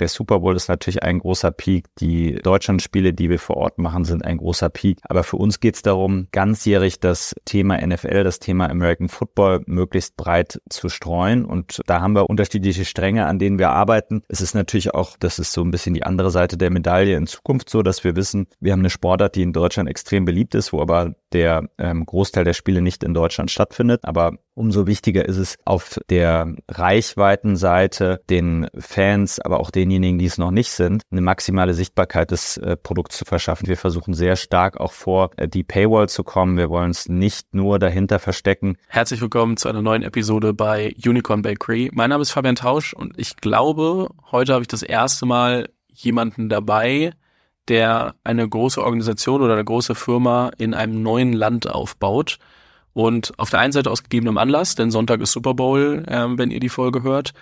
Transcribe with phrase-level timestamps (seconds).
[0.00, 1.86] Der Super Bowl ist natürlich ein großer Peak.
[2.00, 4.98] Die Deutschlandspiele, die wir vor Ort machen, sind ein großer Peak.
[5.02, 10.16] Aber für uns geht es darum, ganzjährig das Thema NFL, das Thema American Football möglichst
[10.16, 11.44] breit zu streuen.
[11.44, 14.22] Und da haben wir unterschiedliche Stränge, an denen wir arbeiten.
[14.28, 17.26] Es ist natürlich auch, das ist so ein bisschen die andere Seite der Medaille in
[17.26, 20.72] Zukunft so, dass wir wissen, wir haben eine Sportart, die in Deutschland extrem beliebt ist,
[20.72, 24.00] wo aber der ähm, Großteil der Spiele nicht in Deutschland stattfindet.
[24.04, 30.38] Aber umso wichtiger ist es auf der Reichweitenseite den Fans, aber auch denjenigen, die es
[30.38, 33.68] noch nicht sind, eine maximale Sichtbarkeit des äh, Produkts zu verschaffen.
[33.68, 36.56] Wir versuchen sehr stark auch vor äh, die Paywall zu kommen.
[36.56, 38.76] Wir wollen es nicht nur dahinter verstecken.
[38.88, 41.90] Herzlich willkommen zu einer neuen Episode bei Unicorn Bakery.
[41.92, 46.48] Mein Name ist Fabian Tausch und ich glaube, heute habe ich das erste Mal jemanden
[46.48, 47.12] dabei,
[47.68, 52.38] der eine große Organisation oder eine große Firma in einem neuen Land aufbaut.
[52.92, 56.50] Und auf der einen Seite aus gegebenem Anlass, denn Sonntag ist Super Bowl, äh, wenn
[56.50, 57.32] ihr die Folge hört.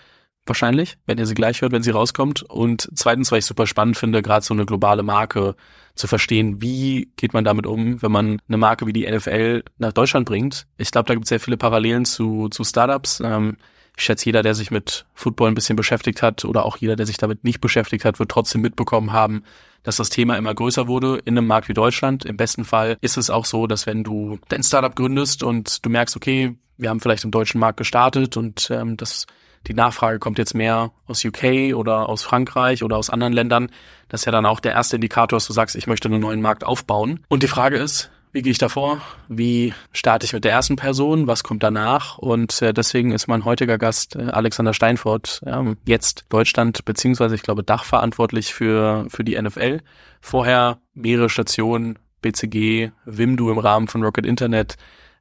[0.46, 2.42] Wahrscheinlich, wenn ihr sie gleich hört, wenn sie rauskommt.
[2.42, 5.54] Und zweitens, weil ich super spannend finde, gerade so eine globale Marke
[5.94, 9.92] zu verstehen, wie geht man damit um, wenn man eine Marke wie die NFL nach
[9.92, 10.66] Deutschland bringt.
[10.78, 13.20] Ich glaube, da gibt es sehr viele Parallelen zu, zu Startups.
[13.24, 13.56] Ähm,
[13.96, 17.06] ich schätze, jeder, der sich mit Football ein bisschen beschäftigt hat oder auch jeder, der
[17.06, 19.44] sich damit nicht beschäftigt hat, wird trotzdem mitbekommen haben,
[19.82, 22.24] dass das Thema immer größer wurde in einem Markt wie Deutschland.
[22.24, 25.90] Im besten Fall ist es auch so, dass wenn du dein Startup gründest und du
[25.90, 29.26] merkst, okay, wir haben vielleicht im deutschen Markt gestartet und ähm, das
[29.66, 33.70] die Nachfrage kommt jetzt mehr aus UK oder aus Frankreich oder aus anderen Ländern.
[34.08, 36.40] Das ist ja dann auch der erste Indikator, dass du sagst, ich möchte einen neuen
[36.40, 37.20] Markt aufbauen.
[37.28, 39.00] Und die Frage ist, wie gehe ich davor?
[39.28, 41.26] Wie starte ich mit der ersten Person?
[41.26, 42.16] Was kommt danach?
[42.16, 47.42] Und äh, deswegen ist mein heutiger Gast äh, Alexander Steinfort, äh, jetzt Deutschland beziehungsweise ich
[47.42, 49.80] glaube Dach verantwortlich für, für die NFL.
[50.22, 54.76] Vorher mehrere Stationen, BCG, Wimdu im Rahmen von Rocket Internet,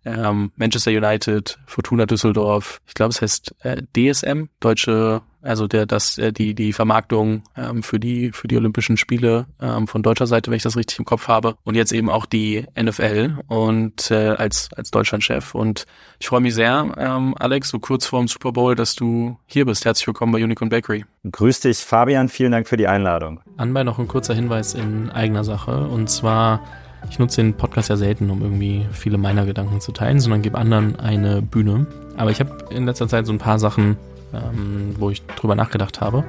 [0.06, 6.18] ähm, Manchester United, Fortuna Düsseldorf, ich glaube es heißt äh, DSM, Deutsche, also der das
[6.18, 10.52] äh, die die Vermarktung ähm, für die für die Olympischen Spiele ähm, von deutscher Seite,
[10.52, 14.30] wenn ich das richtig im Kopf habe, und jetzt eben auch die NFL und äh,
[14.30, 15.86] als als Deutschlandchef und
[16.20, 19.66] ich freue mich sehr, ähm, Alex, so kurz vor dem Super Bowl, dass du hier
[19.66, 19.86] bist.
[19.86, 21.06] Herzlich willkommen bei Unicorn Bakery.
[21.30, 22.30] Grüß dich, Fabian.
[22.30, 23.42] Vielen Dank für die Einladung.
[23.58, 26.62] Anbei noch ein kurzer Hinweis in eigener Sache und zwar
[27.10, 30.58] ich nutze den Podcast ja selten, um irgendwie viele meiner Gedanken zu teilen, sondern gebe
[30.58, 31.88] anderen eine Bühne.
[32.16, 33.98] Aber ich habe in letzter Zeit so ein paar Sachen,
[34.34, 36.24] ähm, wo ich drüber nachgedacht habe.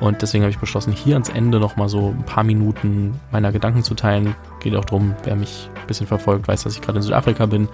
[0.00, 3.82] Und deswegen habe ich beschlossen, hier ans Ende nochmal so ein paar Minuten meiner Gedanken
[3.82, 4.36] zu teilen.
[4.60, 7.68] Geht auch darum, wer mich ein bisschen verfolgt, weiß, dass ich gerade in Südafrika bin.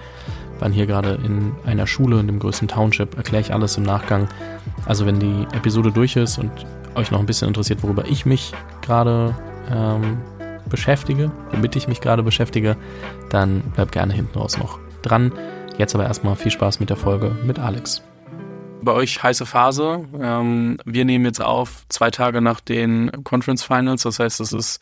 [0.59, 4.27] Waren hier gerade in einer Schule in dem größten Township, erkläre ich alles im Nachgang.
[4.85, 6.49] Also wenn die Episode durch ist und
[6.95, 9.35] euch noch ein bisschen interessiert, worüber ich mich gerade
[9.71, 10.17] ähm,
[10.69, 12.77] beschäftige, womit ich mich gerade beschäftige,
[13.29, 15.31] dann bleibt gerne hinten raus noch dran.
[15.77, 18.01] Jetzt aber erstmal viel Spaß mit der Folge mit Alex.
[18.85, 20.07] Bei euch heiße Phase.
[20.21, 24.03] Ähm, wir nehmen jetzt auf zwei Tage nach den Conference Finals.
[24.03, 24.79] Das heißt, es ist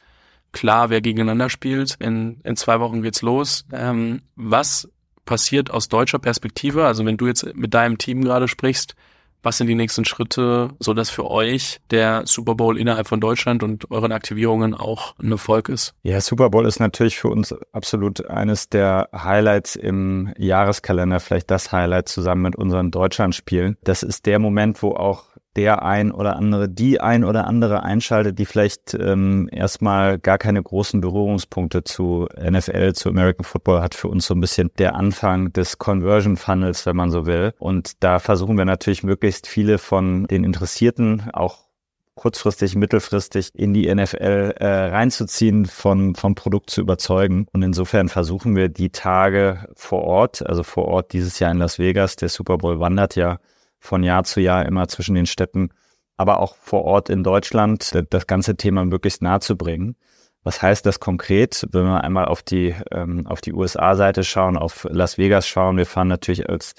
[0.51, 1.95] klar, wer gegeneinander spielt.
[1.99, 3.65] In, in zwei Wochen geht's los.
[3.71, 4.89] Ähm, was
[5.25, 6.85] passiert aus deutscher Perspektive?
[6.85, 8.95] Also wenn du jetzt mit deinem Team gerade sprichst,
[9.43, 13.61] was sind die nächsten Schritte, so dass für euch der Super Bowl innerhalb von Deutschland
[13.61, 15.93] und euren Aktivierungen auch ein Erfolg ist?
[16.03, 21.71] Ja, Super Bowl ist natürlich für uns absolut eines der Highlights im Jahreskalender, vielleicht das
[21.71, 23.77] Highlight zusammen mit unseren Deutschlandspielen.
[23.83, 25.25] Das ist der Moment, wo auch
[25.55, 30.61] der ein oder andere, die ein oder andere einschaltet, die vielleicht ähm, erstmal gar keine
[30.61, 35.53] großen Berührungspunkte zu NFL, zu American Football hat für uns so ein bisschen der Anfang
[35.53, 37.53] des Conversion Funnels, wenn man so will.
[37.59, 41.63] Und da versuchen wir natürlich möglichst viele von den Interessierten auch
[42.15, 47.47] kurzfristig, mittelfristig in die NFL äh, reinzuziehen, von, vom Produkt zu überzeugen.
[47.53, 51.79] Und insofern versuchen wir die Tage vor Ort, also vor Ort dieses Jahr in Las
[51.79, 53.39] Vegas, der Super Bowl wandert ja
[53.83, 55.69] von Jahr zu Jahr immer zwischen den Städten,
[56.15, 59.97] aber auch vor Ort in Deutschland das ganze Thema möglichst nahe zu bringen.
[60.43, 61.67] Was heißt das konkret?
[61.71, 65.85] Wenn wir einmal auf die, ähm, auf die USA-Seite schauen, auf Las Vegas schauen, wir
[65.85, 66.75] fahren natürlich als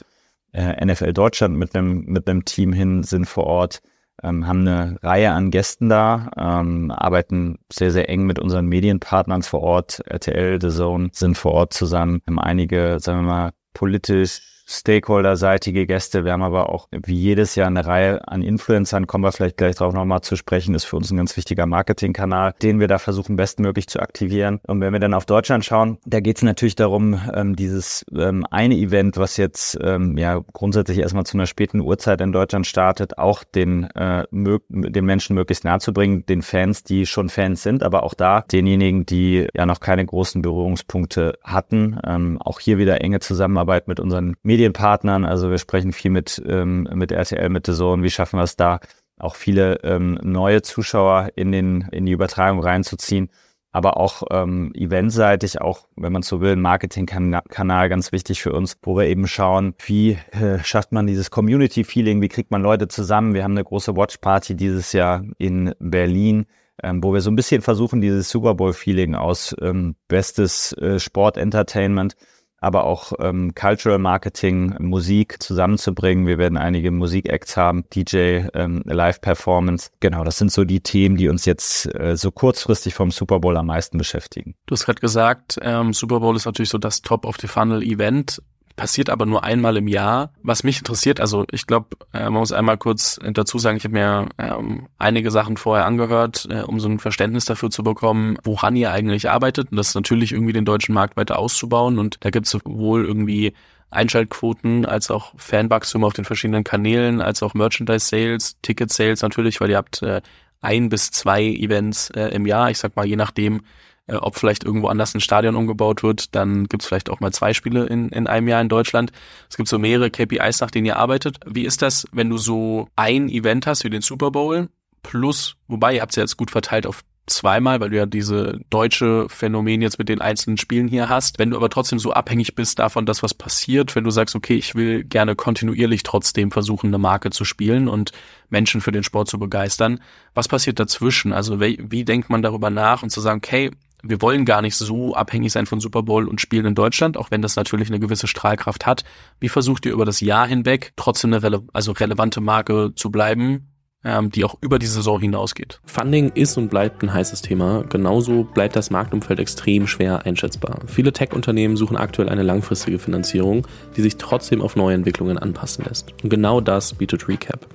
[0.52, 3.82] äh, NFL Deutschland mit einem, mit einem Team hin, sind vor Ort,
[4.22, 9.42] ähm, haben eine Reihe an Gästen da, ähm, arbeiten sehr, sehr eng mit unseren Medienpartnern
[9.42, 14.53] vor Ort, RTL, The Zone, sind vor Ort zusammen, haben einige, sagen wir mal, politisch
[14.66, 16.24] Stakeholder-seitige Gäste.
[16.24, 19.76] Wir haben aber auch wie jedes Jahr eine Reihe an Influencern, kommen wir vielleicht gleich
[19.76, 23.36] drauf nochmal zu sprechen, ist für uns ein ganz wichtiger Marketingkanal, den wir da versuchen
[23.36, 24.60] bestmöglich zu aktivieren.
[24.66, 28.46] Und wenn wir dann auf Deutschland schauen, da geht es natürlich darum, ähm, dieses ähm,
[28.50, 33.18] eine Event, was jetzt ähm, ja grundsätzlich erstmal zu einer späten Uhrzeit in Deutschland startet,
[33.18, 37.82] auch den, äh, den Menschen möglichst nahe zu bringen, den Fans, die schon Fans sind,
[37.82, 41.98] aber auch da denjenigen, die ja noch keine großen Berührungspunkte hatten.
[42.04, 45.24] Ähm, auch hier wieder enge Zusammenarbeit mit unseren Medien Medienpartnern.
[45.24, 48.02] Also wir sprechen viel mit, ähm, mit RTL, mit The Zone.
[48.02, 48.80] Wie schaffen wir es da,
[49.18, 53.30] auch viele ähm, neue Zuschauer in den in die Übertragung reinzuziehen
[53.74, 58.76] aber auch ähm, eventseitig, auch wenn man so will, ein Marketingkanal ganz wichtig für uns,
[58.84, 63.34] wo wir eben schauen, wie äh, schafft man dieses Community-Feeling, wie kriegt man Leute zusammen.
[63.34, 66.46] Wir haben eine große Watch-Party dieses Jahr in Berlin,
[66.84, 72.14] ähm, wo wir so ein bisschen versuchen, dieses Super Bowl-Feeling aus ähm, bestes äh, Sport-Entertainment
[72.64, 76.26] aber auch ähm, Cultural Marketing, Musik zusammenzubringen.
[76.26, 79.90] Wir werden einige Musikacts haben, DJ, ähm, Live-Performance.
[80.00, 83.56] Genau, das sind so die Themen, die uns jetzt äh, so kurzfristig vom Super Bowl
[83.58, 84.54] am meisten beschäftigen.
[84.64, 88.42] Du hast gerade gesagt, ähm, Super Bowl ist natürlich so das Top-of-the-Funnel-Event
[88.76, 90.32] passiert aber nur einmal im Jahr.
[90.42, 93.94] Was mich interessiert, also ich glaube, äh, man muss einmal kurz dazu sagen, ich habe
[93.94, 98.76] mir ähm, einige Sachen vorher angehört, äh, um so ein Verständnis dafür zu bekommen, woran
[98.76, 99.70] ihr eigentlich arbeitet.
[99.70, 101.98] Und das ist natürlich irgendwie den deutschen Markt weiter auszubauen.
[101.98, 103.54] Und da gibt es sowohl irgendwie
[103.90, 109.76] Einschaltquoten als auch Fanwachstum auf den verschiedenen Kanälen, als auch Merchandise-Sales, Ticket-Sales natürlich, weil ihr
[109.76, 110.20] habt äh,
[110.60, 112.70] ein bis zwei Events äh, im Jahr.
[112.70, 113.62] Ich sag mal, je nachdem,
[114.06, 117.32] äh, ob vielleicht irgendwo anders ein Stadion umgebaut wird, dann gibt es vielleicht auch mal
[117.32, 119.12] zwei Spiele in, in einem Jahr in Deutschland.
[119.48, 121.38] Es gibt so mehrere KPIs, nach denen ihr arbeitet.
[121.46, 124.68] Wie ist das, wenn du so ein Event hast wie den Super Bowl
[125.02, 128.60] plus, wobei ihr habt es ja jetzt gut verteilt auf zweimal, weil du ja diese
[128.70, 131.38] deutsche Phänomen jetzt mit den einzelnen Spielen hier hast.
[131.38, 134.56] Wenn du aber trotzdem so abhängig bist davon, dass was passiert, wenn du sagst, okay,
[134.56, 138.12] ich will gerne kontinuierlich trotzdem versuchen, eine Marke zu spielen und
[138.50, 140.00] Menschen für den Sport zu begeistern,
[140.34, 141.32] was passiert dazwischen?
[141.32, 143.70] Also wie, wie denkt man darüber nach und zu sagen, okay,
[144.04, 147.30] wir wollen gar nicht so abhängig sein von Super Bowl und Spielen in Deutschland, auch
[147.30, 149.04] wenn das natürlich eine gewisse Strahlkraft hat.
[149.40, 153.73] Wie versucht ihr über das Jahr hinweg trotzdem eine rele also relevante Marke zu bleiben,
[154.04, 155.80] ähm, die auch über die Saison hinausgeht.
[155.86, 157.84] Funding ist und bleibt ein heißes Thema.
[157.88, 160.80] Genauso bleibt das Marktumfeld extrem schwer einschätzbar.
[160.86, 163.66] Viele Tech-Unternehmen suchen aktuell eine langfristige Finanzierung,
[163.96, 166.12] die sich trotzdem auf neue Entwicklungen anpassen lässt.
[166.22, 167.66] Und genau das bietet Recap.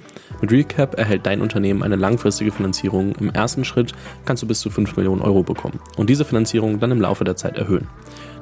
[0.41, 3.15] Mit Recap erhält dein Unternehmen eine langfristige Finanzierung.
[3.19, 3.93] Im ersten Schritt
[4.25, 7.35] kannst du bis zu 5 Millionen Euro bekommen und diese Finanzierung dann im Laufe der
[7.35, 7.87] Zeit erhöhen.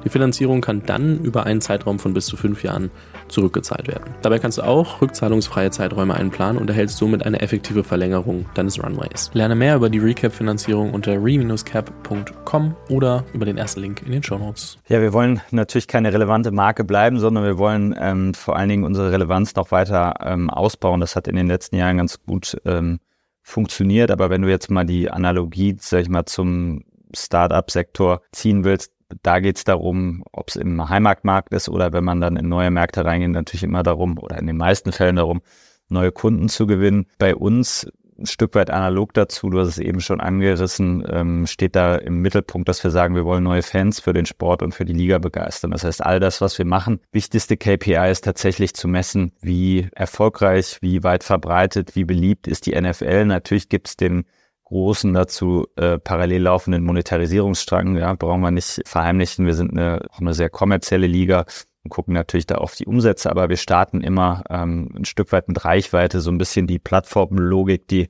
[0.04, 2.90] Die Finanzierung kann dann über einen Zeitraum von bis zu fünf Jahren
[3.28, 4.14] zurückgezahlt werden.
[4.22, 9.30] Dabei kannst du auch rückzahlungsfreie Zeiträume einplanen und erhältst somit eine effektive Verlängerung deines Runways.
[9.34, 14.38] Lerne mehr über die Recap-Finanzierung unter re-cap.com oder über den ersten Link in den Show
[14.38, 14.78] Notes.
[14.88, 18.84] Ja, wir wollen natürlich keine relevante Marke bleiben, sondern wir wollen ähm, vor allen Dingen
[18.84, 21.00] unsere Relevanz noch weiter ähm, ausbauen.
[21.00, 23.00] Das hat in den letzten Jahren ganz gut ähm,
[23.42, 24.10] funktioniert.
[24.10, 26.84] Aber wenn du jetzt mal die Analogie, sag ich mal, zum
[27.14, 28.92] Startup-Sektor ziehen willst,
[29.22, 32.70] da geht es darum, ob es im Heimatmarkt ist oder wenn man dann in neue
[32.70, 35.40] Märkte reingeht, natürlich immer darum oder in den meisten Fällen darum,
[35.88, 37.06] neue Kunden zu gewinnen.
[37.18, 41.76] Bei uns ein Stück weit analog dazu, du hast es eben schon angerissen, ähm, steht
[41.76, 44.84] da im Mittelpunkt, dass wir sagen, wir wollen neue Fans für den Sport und für
[44.84, 45.70] die Liga begeistern.
[45.70, 50.78] Das heißt, all das, was wir machen, wichtigste KPI ist tatsächlich zu messen, wie erfolgreich,
[50.80, 53.24] wie weit verbreitet, wie beliebt ist die NFL.
[53.26, 54.24] Natürlich gibt es den
[54.68, 57.96] großen dazu äh, parallel laufenden Monetarisierungsstrang.
[57.96, 59.46] Ja, brauchen wir nicht verheimlichen.
[59.46, 61.46] Wir sind eine, auch eine sehr kommerzielle Liga
[61.84, 65.48] und gucken natürlich da auf die Umsätze, aber wir starten immer ähm, ein Stück weit
[65.48, 68.08] mit Reichweite, so ein bisschen die Plattformlogik, die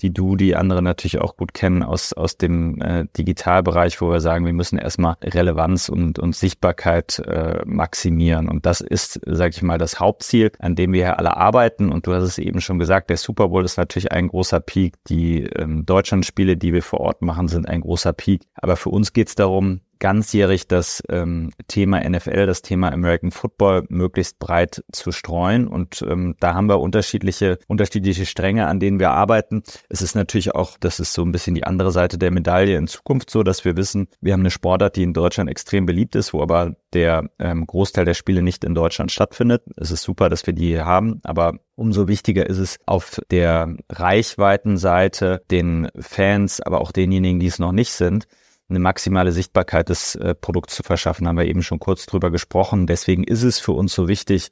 [0.00, 4.20] die du, die andere natürlich auch gut kennen aus, aus dem äh, Digitalbereich, wo wir
[4.20, 8.48] sagen, wir müssen erstmal Relevanz und, und Sichtbarkeit äh, maximieren.
[8.48, 11.90] Und das ist, sage ich mal, das Hauptziel, an dem wir hier alle arbeiten.
[11.90, 14.94] Und du hast es eben schon gesagt, der Super Bowl ist natürlich ein großer Peak.
[15.08, 18.42] Die ähm, Deutschlandspiele, die wir vor Ort machen, sind ein großer Peak.
[18.54, 23.84] Aber für uns geht es darum, ganzjährig das ähm, Thema NFL, das Thema American Football
[23.88, 25.68] möglichst breit zu streuen.
[25.68, 29.62] Und ähm, da haben wir unterschiedliche, unterschiedliche Stränge, an denen wir arbeiten.
[29.88, 32.86] Es ist natürlich auch, das ist so ein bisschen die andere Seite der Medaille in
[32.86, 36.32] Zukunft so, dass wir wissen, wir haben eine Sportart, die in Deutschland extrem beliebt ist,
[36.32, 39.62] wo aber der ähm, Großteil der Spiele nicht in Deutschland stattfindet.
[39.76, 43.76] Es ist super, dass wir die hier haben, aber umso wichtiger ist es auf der
[43.90, 48.26] Reichweitenseite den Fans, aber auch denjenigen, die es noch nicht sind,
[48.68, 52.86] eine maximale Sichtbarkeit des äh, Produkts zu verschaffen, haben wir eben schon kurz drüber gesprochen.
[52.86, 54.50] Deswegen ist es für uns so wichtig,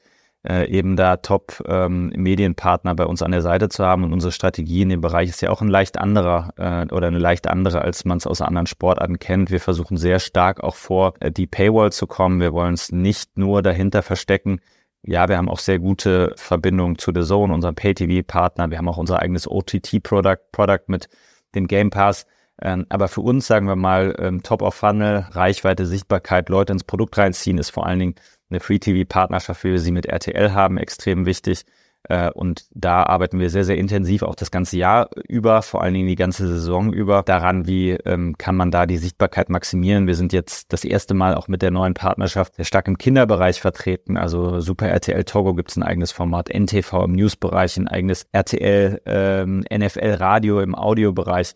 [0.48, 4.04] äh, eben da Top-Medienpartner ähm, bei uns an der Seite zu haben.
[4.04, 7.18] Und unsere Strategie in dem Bereich ist ja auch ein leicht anderer äh, oder eine
[7.18, 9.50] leicht andere, als man es aus anderen Sportarten kennt.
[9.50, 12.40] Wir versuchen sehr stark auch vor äh, die Paywall zu kommen.
[12.40, 14.60] Wir wollen es nicht nur dahinter verstecken.
[15.02, 18.70] Ja, wir haben auch sehr gute Verbindungen zu The Zone, unserem Pay-TV-Partner.
[18.70, 21.08] Wir haben auch unser eigenes OTT-Product Product mit
[21.54, 22.26] dem Game Pass.
[22.62, 26.84] Ähm, aber für uns, sagen wir mal, ähm, Top of Funnel, Reichweite, Sichtbarkeit, Leute ins
[26.84, 28.14] Produkt reinziehen, ist vor allen Dingen
[28.50, 31.64] eine Free-TV-Partnerschaft, wie wir sie mit RTL haben, extrem wichtig.
[32.08, 35.94] Äh, und da arbeiten wir sehr, sehr intensiv auch das ganze Jahr über, vor allen
[35.94, 40.06] Dingen die ganze Saison über, daran, wie ähm, kann man da die Sichtbarkeit maximieren.
[40.06, 43.60] Wir sind jetzt das erste Mal auch mit der neuen Partnerschaft sehr stark im Kinderbereich
[43.60, 44.16] vertreten.
[44.16, 49.02] Also Super RTL Togo gibt es ein eigenes Format, NTV im Newsbereich, ein eigenes RTL
[49.04, 51.54] ähm, NFL Radio im Audiobereich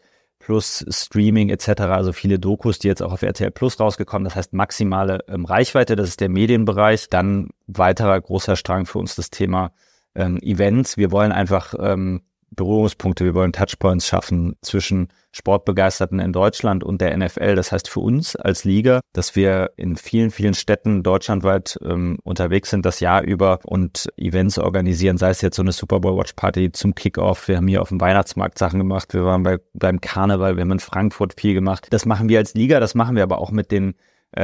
[0.51, 4.53] plus Streaming etc., also viele Dokus, die jetzt auch auf RTL Plus rausgekommen, das heißt
[4.53, 7.09] maximale ähm, Reichweite, das ist der Medienbereich.
[7.09, 9.71] Dann weiterer großer Strang für uns das Thema
[10.17, 10.97] ähm, Events.
[10.97, 17.17] Wir wollen einfach ähm, Berührungspunkte, wir wollen Touchpoints schaffen zwischen Sportbegeisterten in Deutschland und der
[17.17, 17.55] NFL.
[17.55, 22.71] Das heißt für uns als Liga, dass wir in vielen, vielen Städten deutschlandweit ähm, unterwegs
[22.71, 26.33] sind, das Jahr über und Events organisieren, sei es jetzt so eine Super Bowl Watch
[26.33, 27.47] Party zum Kickoff.
[27.47, 29.15] Wir haben hier auf dem Weihnachtsmarkt Sachen gemacht.
[29.15, 31.87] Wir waren bei, beim Karneval, wir haben in Frankfurt viel gemacht.
[31.91, 33.95] Das machen wir als Liga, das machen wir aber auch mit den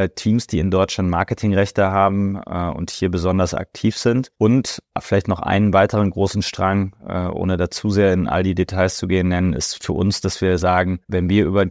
[0.09, 4.31] Teams, die in Deutschland Marketingrechte haben äh, und hier besonders aktiv sind.
[4.39, 8.97] Und vielleicht noch einen weiteren großen Strang, äh, ohne dazu sehr in all die Details
[8.97, 11.67] zu gehen, nennen, ist für uns, dass wir sagen, wenn wir über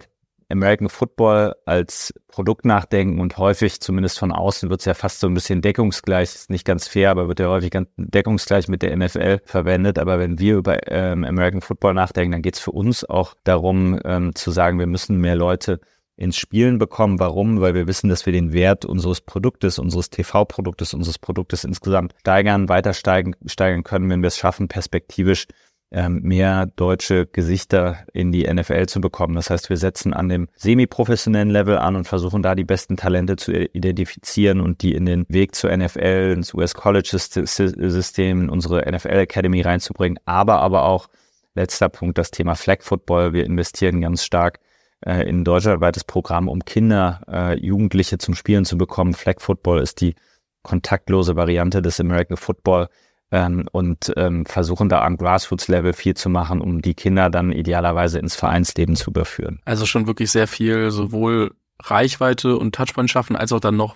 [0.50, 5.28] American Football als Produkt nachdenken und häufig, zumindest von außen, wird es ja fast so
[5.28, 8.96] ein bisschen deckungsgleich, ist nicht ganz fair, aber wird ja häufig ganz deckungsgleich mit der
[8.96, 9.98] NFL verwendet.
[9.98, 14.00] Aber wenn wir über ähm, American Football nachdenken, dann geht es für uns auch darum
[14.06, 15.80] ähm, zu sagen, wir müssen mehr Leute
[16.18, 17.20] ins Spielen bekommen.
[17.20, 17.62] Warum?
[17.62, 22.70] Weil wir wissen, dass wir den Wert unseres Produktes, unseres TV-Produktes, unseres Produktes insgesamt steigern,
[22.70, 25.48] weiter steigen, steigern können, wenn wir es schaffen, perspektivisch
[25.92, 29.36] ähm, mehr deutsche Gesichter in die NFL zu bekommen.
[29.36, 33.36] Das heißt, wir setzen an dem semi-professionellen Level an und versuchen da die besten Talente
[33.36, 38.92] zu identifizieren und die in den Weg zur NFL, ins US College System, in unsere
[38.92, 40.20] NFL Academy reinzubringen.
[40.26, 41.08] Aber aber auch
[41.54, 43.34] letzter Punkt, das Thema Flag Football.
[43.34, 44.60] Wir investieren ganz stark
[45.02, 49.14] äh, in deutschlandweites Programm, um Kinder, äh, Jugendliche zum Spielen zu bekommen.
[49.14, 50.16] Flag Football ist die
[50.64, 52.90] kontaktlose Variante des American Football
[53.32, 58.20] ähm, und ähm, versuchen da am Grassroots-Level viel zu machen, um die Kinder dann idealerweise
[58.20, 59.62] ins Vereinsleben zu überführen.
[59.66, 63.96] Also schon wirklich sehr viel sowohl Reichweite und Touchpoint schaffen, als auch dann noch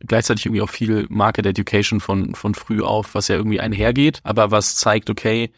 [0.00, 4.50] gleichzeitig irgendwie auch viel Market Education von, von früh auf, was ja irgendwie einhergeht, aber
[4.50, 5.50] was zeigt, okay,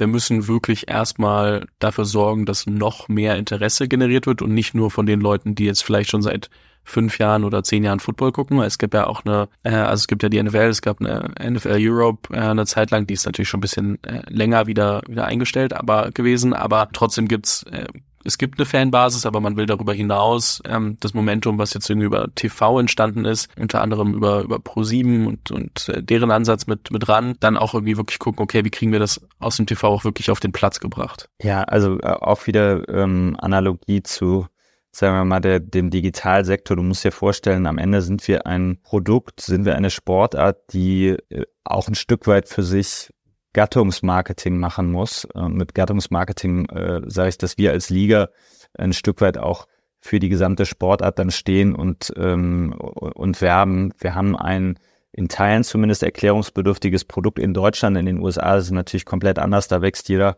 [0.00, 4.90] wir müssen wirklich erstmal dafür sorgen, dass noch mehr Interesse generiert wird und nicht nur
[4.90, 6.50] von den Leuten, die jetzt vielleicht schon seit
[6.82, 8.60] fünf Jahren oder zehn Jahren Football gucken.
[8.62, 11.30] Es gibt ja auch eine, äh, also es gibt ja die NFL, es gab eine
[11.38, 15.02] NFL Europe äh, eine Zeit lang, die ist natürlich schon ein bisschen äh, länger wieder
[15.06, 16.52] wieder eingestellt, aber gewesen.
[16.54, 17.86] Aber trotzdem gibt's äh,
[18.24, 22.06] es gibt eine Fanbasis, aber man will darüber hinaus ähm, das Momentum, was jetzt irgendwie
[22.06, 26.90] über TV entstanden ist, unter anderem über über Pro7 und und äh, deren Ansatz mit
[26.90, 29.88] mit ran, dann auch irgendwie wirklich gucken, okay, wie kriegen wir das aus dem TV
[29.88, 31.28] auch wirklich auf den Platz gebracht?
[31.42, 34.46] Ja, also äh, auch wieder ähm, Analogie zu
[34.92, 36.76] sagen wir mal, der, dem Digitalsektor.
[36.76, 41.16] Du musst dir vorstellen, am Ende sind wir ein Produkt, sind wir eine Sportart, die
[41.28, 43.10] äh, auch ein Stück weit für sich
[43.52, 45.24] Gattungsmarketing machen muss.
[45.24, 48.28] Und mit Gattungsmarketing äh, sage ich, dass wir als Liga
[48.74, 49.66] ein Stück weit auch
[50.00, 53.92] für die gesamte Sportart dann stehen und, ähm, und werben.
[53.98, 54.78] Wir haben ein
[55.12, 57.96] in Teilen zumindest erklärungsbedürftiges Produkt in Deutschland.
[57.96, 59.68] In den USA ist es natürlich komplett anders.
[59.68, 60.36] Da wächst jeder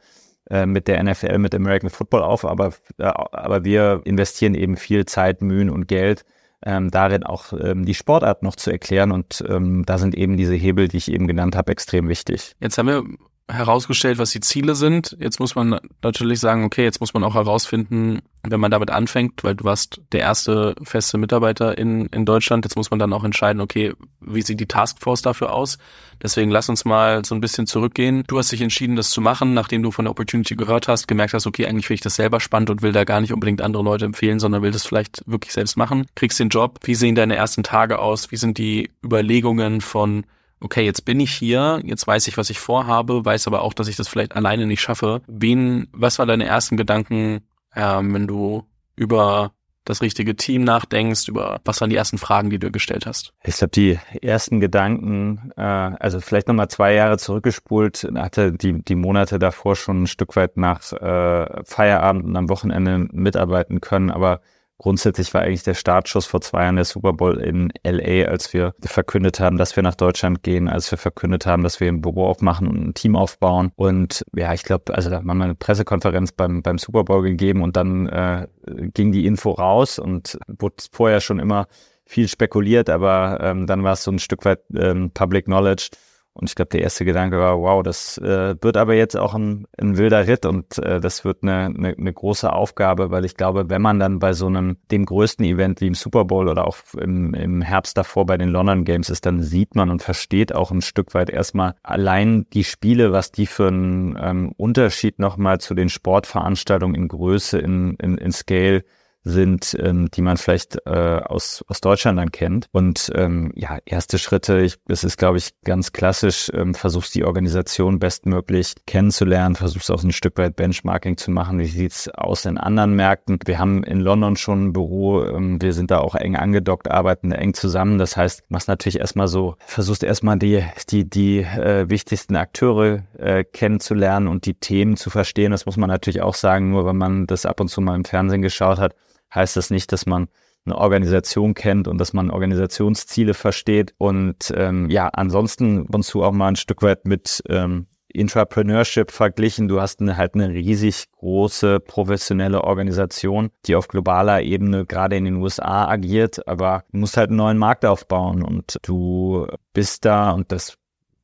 [0.51, 2.45] äh, mit der NFL, mit American Football auf.
[2.45, 6.25] Aber, äh, aber wir investieren eben viel Zeit, Mühen und Geld
[6.65, 9.13] ähm, darin auch ähm, die Sportart noch zu erklären.
[9.13, 12.55] Und ähm, da sind eben diese Hebel, die ich eben genannt habe, extrem wichtig.
[12.61, 13.05] Jetzt haben wir
[13.49, 15.17] herausgestellt, was die Ziele sind.
[15.21, 19.45] Jetzt muss man natürlich sagen, okay, jetzt muss man auch herausfinden, wenn man damit anfängt,
[19.45, 23.25] weil du warst der erste feste Mitarbeiter in, in Deutschland, jetzt muss man dann auch
[23.25, 25.79] entscheiden, okay, wie sieht die Taskforce dafür aus?
[26.23, 28.25] Deswegen lass uns mal so ein bisschen zurückgehen.
[28.27, 31.35] Du hast dich entschieden, das zu machen, nachdem du von der Opportunity gehört hast, gemerkt
[31.35, 33.83] hast, okay, eigentlich finde ich das selber spannend und will da gar nicht unbedingt andere
[33.83, 36.07] Leute empfehlen, sondern will das vielleicht wirklich selbst machen.
[36.15, 36.79] Kriegst den Job.
[36.85, 38.31] Wie sehen deine ersten Tage aus?
[38.31, 40.25] Wie sind die Überlegungen von
[40.63, 43.89] okay, jetzt bin ich hier, jetzt weiß ich, was ich vorhabe, weiß aber auch, dass
[43.89, 45.23] ich das vielleicht alleine nicht schaffe.
[45.27, 47.41] Wen, was war deine ersten Gedanken,
[47.75, 48.65] ähm, wenn du
[48.97, 49.53] über
[49.85, 53.33] das richtige Team nachdenkst, über was waren die ersten Fragen, die du gestellt hast?
[53.43, 58.95] Ich habe die ersten Gedanken, äh, also vielleicht nochmal zwei Jahre zurückgespult, hatte die, die
[58.95, 64.41] Monate davor schon ein Stück weit nach äh, Feierabend und am Wochenende mitarbeiten können, aber
[64.83, 68.75] Grundsätzlich war eigentlich der Startschuss vor zwei Jahren der Super Bowl in LA, als wir
[68.83, 72.27] verkündet haben, dass wir nach Deutschland gehen, als wir verkündet haben, dass wir ein Büro
[72.27, 73.71] aufmachen und ein Team aufbauen.
[73.77, 77.63] Und ja, ich glaube, also da haben wir eine Pressekonferenz beim, beim Super Bowl gegeben
[77.63, 78.49] und dann äh,
[78.93, 81.69] ging die Info raus und wurde vorher schon immer
[82.05, 85.91] viel spekuliert, aber ähm, dann war es so ein Stück weit ähm, Public Knowledge.
[86.35, 89.67] Und ich glaube, der erste Gedanke war, wow, das äh, wird aber jetzt auch ein,
[89.79, 93.69] ein wilder Ritt und äh, das wird eine, eine, eine große Aufgabe, weil ich glaube,
[93.69, 96.79] wenn man dann bei so einem, dem größten Event wie im Super Bowl oder auch
[96.99, 100.71] im, im Herbst davor bei den London Games ist, dann sieht man und versteht auch
[100.71, 105.75] ein Stück weit erstmal allein die Spiele, was die für einen ähm, Unterschied nochmal zu
[105.75, 108.85] den Sportveranstaltungen in Größe, in, in, in Scale
[109.25, 112.67] sind, ähm, die man vielleicht äh, aus, aus Deutschland dann kennt.
[112.73, 117.25] Und ähm, ja, erste Schritte, ich, das ist, glaube ich, ganz klassisch, ähm, versuchst die
[117.25, 121.59] Organisation bestmöglich kennenzulernen, versuchst auch ein Stück weit Benchmarking zu machen.
[121.59, 123.39] Wie sieht's aus in anderen Märkten?
[123.45, 127.33] Wir haben in London schon ein Büro, ähm, wir sind da auch eng angedockt, arbeiten
[127.33, 127.99] eng zusammen.
[127.99, 133.45] Das heißt, machst natürlich erstmal so, versuchst erstmal die, die, die äh, wichtigsten Akteure äh,
[133.45, 135.53] kennenzulernen und die Themen zu verstehen.
[135.53, 138.05] Das muss man natürlich auch sagen, nur wenn man das ab und zu mal im
[138.05, 138.97] Fernsehen geschaut hat
[139.35, 140.29] heißt das nicht, dass man
[140.65, 143.95] eine Organisation kennt und dass man Organisationsziele versteht.
[143.99, 149.69] Und ähm, ja, ansonsten uns du auch mal ein Stück weit mit ähm, Intrapreneurship verglichen.
[149.69, 155.25] Du hast eine, halt eine riesig große professionelle Organisation, die auf globaler Ebene gerade in
[155.25, 160.31] den USA agiert, aber du musst halt einen neuen Markt aufbauen und du bist da
[160.31, 160.77] und das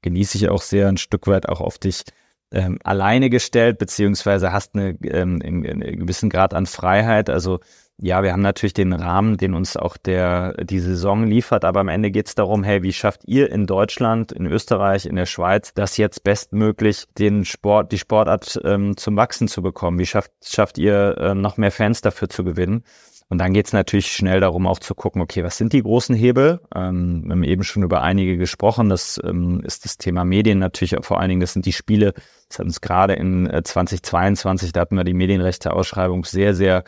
[0.02, 2.04] genieße ich auch sehr ein Stück weit auch auf dich
[2.50, 7.28] ähm, alleine gestellt, beziehungsweise hast eine, ähm, einen, gewissen Grad an Freiheit.
[7.28, 7.60] Also
[8.00, 11.88] ja, wir haben natürlich den Rahmen, den uns auch der die Saison liefert, aber am
[11.88, 15.74] Ende geht es darum, hey, wie schafft ihr in Deutschland, in Österreich, in der Schweiz,
[15.74, 19.98] das jetzt bestmöglich den Sport, die Sportart ähm, zum Wachsen zu bekommen?
[19.98, 22.84] Wie schafft, schafft ihr äh, noch mehr Fans dafür zu gewinnen?
[23.30, 26.14] Und dann geht es natürlich schnell darum, auch zu gucken, okay, was sind die großen
[26.14, 26.60] Hebel?
[26.74, 28.88] Ähm, wir haben eben schon über einige gesprochen.
[28.88, 31.40] Das ähm, ist das Thema Medien natürlich vor allen Dingen.
[31.40, 32.14] Das sind die Spiele.
[32.48, 36.84] Das hat uns gerade in äh, 2022, da hatten wir die Medienrechte-Ausschreibung sehr, sehr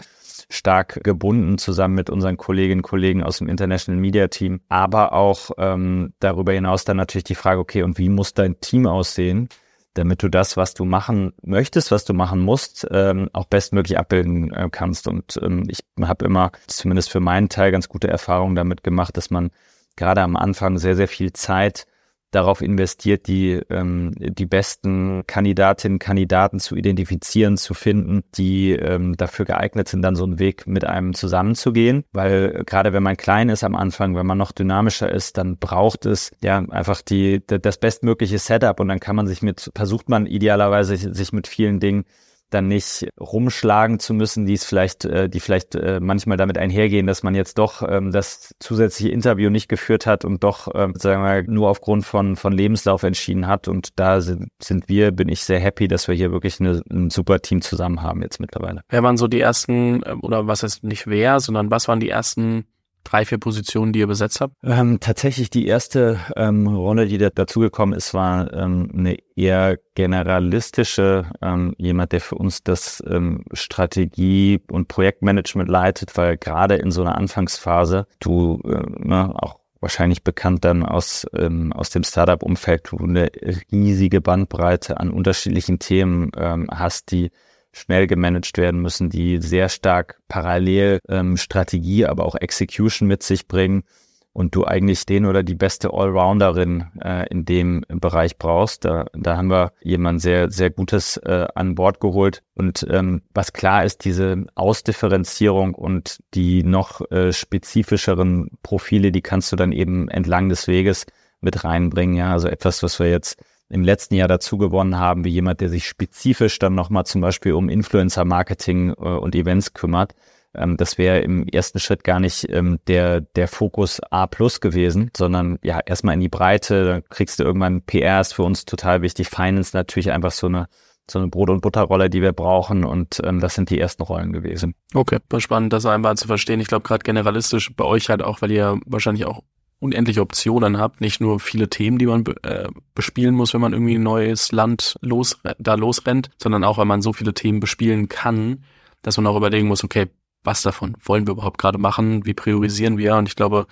[0.51, 4.61] stark gebunden, zusammen mit unseren Kolleginnen und Kollegen aus dem International Media Team.
[4.69, 8.87] Aber auch ähm, darüber hinaus dann natürlich die Frage, okay, und wie muss dein Team
[8.87, 9.49] aussehen?
[9.95, 14.53] damit du das, was du machen möchtest, was du machen musst, ähm, auch bestmöglich abbilden
[14.53, 15.09] äh, kannst.
[15.09, 19.31] Und ähm, ich habe immer, zumindest für meinen Teil, ganz gute Erfahrungen damit gemacht, dass
[19.31, 19.51] man
[19.97, 21.87] gerade am Anfang sehr, sehr viel Zeit
[22.31, 29.45] darauf investiert, die, ähm, die besten Kandidatinnen, Kandidaten zu identifizieren, zu finden, die ähm, dafür
[29.45, 32.05] geeignet sind, dann so einen Weg mit einem zusammenzugehen.
[32.13, 36.07] Weil gerade wenn man klein ist am Anfang, wenn man noch dynamischer ist, dann braucht
[36.07, 40.27] es ja einfach die, das bestmögliche Setup und dann kann man sich mit, versucht man
[40.27, 42.05] idealerweise sich mit vielen Dingen
[42.51, 47.07] dann nicht rumschlagen zu müssen, die es vielleicht, äh, die vielleicht äh, manchmal damit einhergehen,
[47.07, 51.23] dass man jetzt doch ähm, das zusätzliche Interview nicht geführt hat und doch, ähm, sagen
[51.23, 53.69] wir, nur aufgrund von von Lebenslauf entschieden hat.
[53.69, 57.11] Und da sind, sind wir, bin ich sehr happy, dass wir hier wirklich eine, ein
[57.11, 58.83] super Team zusammen haben jetzt mittlerweile.
[58.89, 62.11] Wer waren so die ersten, äh, oder was heißt nicht wer, sondern was waren die
[62.11, 62.65] ersten
[63.05, 64.55] drei, vier Positionen, die ihr besetzt habt?
[64.63, 71.27] Ähm, tatsächlich die erste ähm, Rolle, die da dazugekommen ist, war ähm, eine eher generalistische,
[71.43, 77.03] ähm, jemand, der für uns das ähm, Strategie- und Projektmanagement leitet, weil gerade in so
[77.03, 82.99] einer Anfangsphase du äh, ne, auch wahrscheinlich bekannt dann aus, ähm, aus dem Startup-Umfeld, du
[82.99, 83.31] eine
[83.73, 87.31] riesige Bandbreite an unterschiedlichen Themen ähm, hast, die
[87.73, 93.47] schnell gemanagt werden müssen, die sehr stark parallel ähm, Strategie, aber auch Execution mit sich
[93.47, 93.85] bringen
[94.33, 98.85] und du eigentlich den oder die beste Allrounderin äh, in dem Bereich brauchst.
[98.85, 102.43] Da, da haben wir jemand sehr, sehr Gutes äh, an Bord geholt.
[102.55, 109.51] Und ähm, was klar ist, diese Ausdifferenzierung und die noch äh, spezifischeren Profile, die kannst
[109.51, 111.07] du dann eben entlang des Weges
[111.41, 112.17] mit reinbringen.
[112.17, 115.69] Ja, also etwas, was wir jetzt im letzten Jahr dazu gewonnen haben, wie jemand, der
[115.69, 120.15] sich spezifisch dann nochmal zum Beispiel um Influencer-Marketing äh, und Events kümmert.
[120.55, 125.11] Ähm, das wäre im ersten Schritt gar nicht ähm, der, der Fokus A plus gewesen,
[125.17, 129.03] sondern ja, erstmal in die Breite, dann kriegst du irgendwann PR ist für uns total
[129.03, 130.67] wichtig, Finance natürlich einfach so eine
[131.11, 134.33] so eine Brot- und Butterrolle, die wir brauchen und ähm, das sind die ersten Rollen
[134.33, 134.75] gewesen.
[134.95, 136.61] Okay, spannend, das einmal zu verstehen.
[136.61, 139.43] Ich glaube gerade generalistisch bei euch halt auch, weil ihr wahrscheinlich auch
[139.81, 143.97] unendliche Optionen habt, nicht nur viele Themen, die man äh, bespielen muss, wenn man irgendwie
[143.97, 148.63] ein neues Land los, da losrennt, sondern auch, weil man so viele Themen bespielen kann,
[149.03, 150.09] dass man auch überlegen muss, okay,
[150.45, 153.17] was davon wollen wir überhaupt gerade machen, wie priorisieren wir?
[153.17, 153.67] Und ich glaube,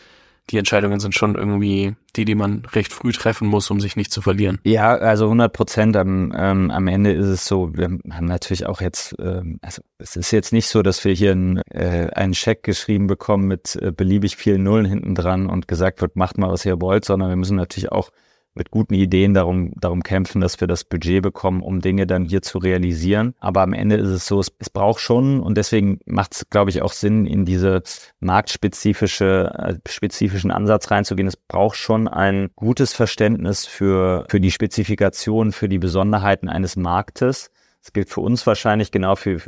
[0.51, 4.13] die Entscheidungen sind schon irgendwie die, die man recht früh treffen muss, um sich nicht
[4.13, 4.59] zu verlieren.
[4.65, 5.97] Ja, also 100 Prozent.
[5.97, 10.17] Am, ähm, am Ende ist es so, wir haben natürlich auch jetzt, ähm, also es
[10.17, 13.93] ist jetzt nicht so, dass wir hier ein, äh, einen Scheck geschrieben bekommen mit äh,
[13.93, 17.37] beliebig vielen Nullen hinten dran und gesagt wird, macht mal, was ihr wollt, sondern wir
[17.37, 18.11] müssen natürlich auch
[18.59, 22.43] mit guten Ideen darum, darum kämpfen, dass wir das Budget bekommen, um Dinge dann hier
[22.43, 23.35] zu realisieren.
[23.41, 26.71] Aber am Ende ist es so, es, es braucht schon und deswegen macht es, glaube
[26.71, 27.83] ich, auch Sinn, in diese
[28.21, 31.29] marktspezifische, äh, spezifischen Ansatz reinzugehen.
[31.29, 37.51] Es braucht schon ein gutes Verständnis für, für die Spezifikation, für die Besonderheiten eines Marktes.
[37.83, 39.41] Das gilt für uns wahrscheinlich genau für,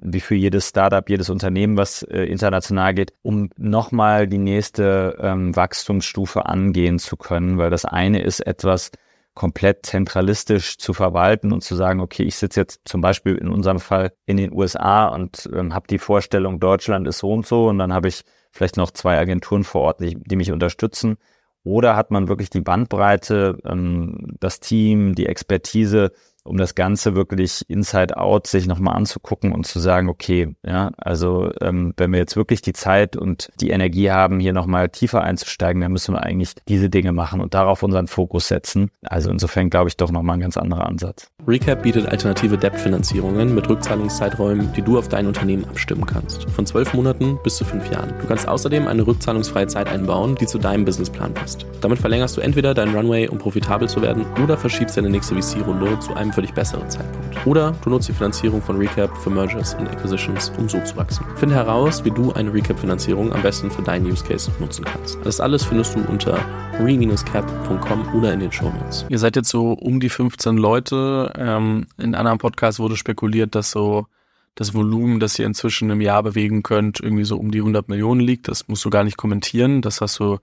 [0.00, 5.54] wie für jedes Startup, jedes Unternehmen, was äh, international geht, um nochmal die nächste ähm,
[5.54, 8.90] Wachstumsstufe angehen zu können, weil das eine ist etwas
[9.34, 13.80] komplett zentralistisch zu verwalten und zu sagen, okay, ich sitze jetzt zum Beispiel in unserem
[13.80, 17.78] Fall in den USA und ähm, habe die Vorstellung, Deutschland ist so und so und
[17.78, 21.18] dann habe ich vielleicht noch zwei Agenturen vor Ort, die, die mich unterstützen.
[21.64, 26.12] Oder hat man wirklich die Bandbreite, ähm, das Team, die Expertise,
[26.46, 31.50] um das Ganze wirklich inside out sich nochmal anzugucken und zu sagen, okay, ja, also
[31.60, 35.82] ähm, wenn wir jetzt wirklich die Zeit und die Energie haben, hier nochmal tiefer einzusteigen,
[35.82, 38.90] dann müssen wir eigentlich diese Dinge machen und darauf unseren Fokus setzen.
[39.02, 41.30] Also insofern glaube ich doch nochmal ein ganz anderer Ansatz.
[41.48, 46.50] Recap bietet alternative Debt-Finanzierungen mit Rückzahlungszeiträumen, die du auf dein Unternehmen abstimmen kannst.
[46.50, 48.12] Von zwölf Monaten bis zu fünf Jahren.
[48.20, 51.64] Du kannst außerdem eine rückzahlungsfreie Zeit einbauen, die zu deinem Businessplan passt.
[51.80, 56.00] Damit verlängerst du entweder deinen Runway, um profitabel zu werden, oder verschiebst deine nächste VC-Runde
[56.00, 57.46] zu einem dich besseren Zeitpunkt.
[57.46, 61.24] Oder du nutzt die Finanzierung von Recap für Mergers und Acquisitions, um so zu wachsen.
[61.36, 65.16] Finde heraus, wie du eine Recap-Finanzierung am besten für deinen Use Case nutzen kannst.
[65.22, 66.40] Das alles findest du unter
[66.80, 69.06] re-cap.com oder in den Show Notes.
[69.08, 71.32] Ihr seid jetzt so um die 15 Leute.
[71.36, 74.06] Ähm, in anderen Podcasts wurde spekuliert, dass so
[74.54, 78.20] das Volumen, das ihr inzwischen im Jahr bewegen könnt, irgendwie so um die 100 Millionen
[78.20, 78.48] liegt.
[78.48, 79.82] Das musst du gar nicht kommentieren.
[79.82, 80.38] Das hast du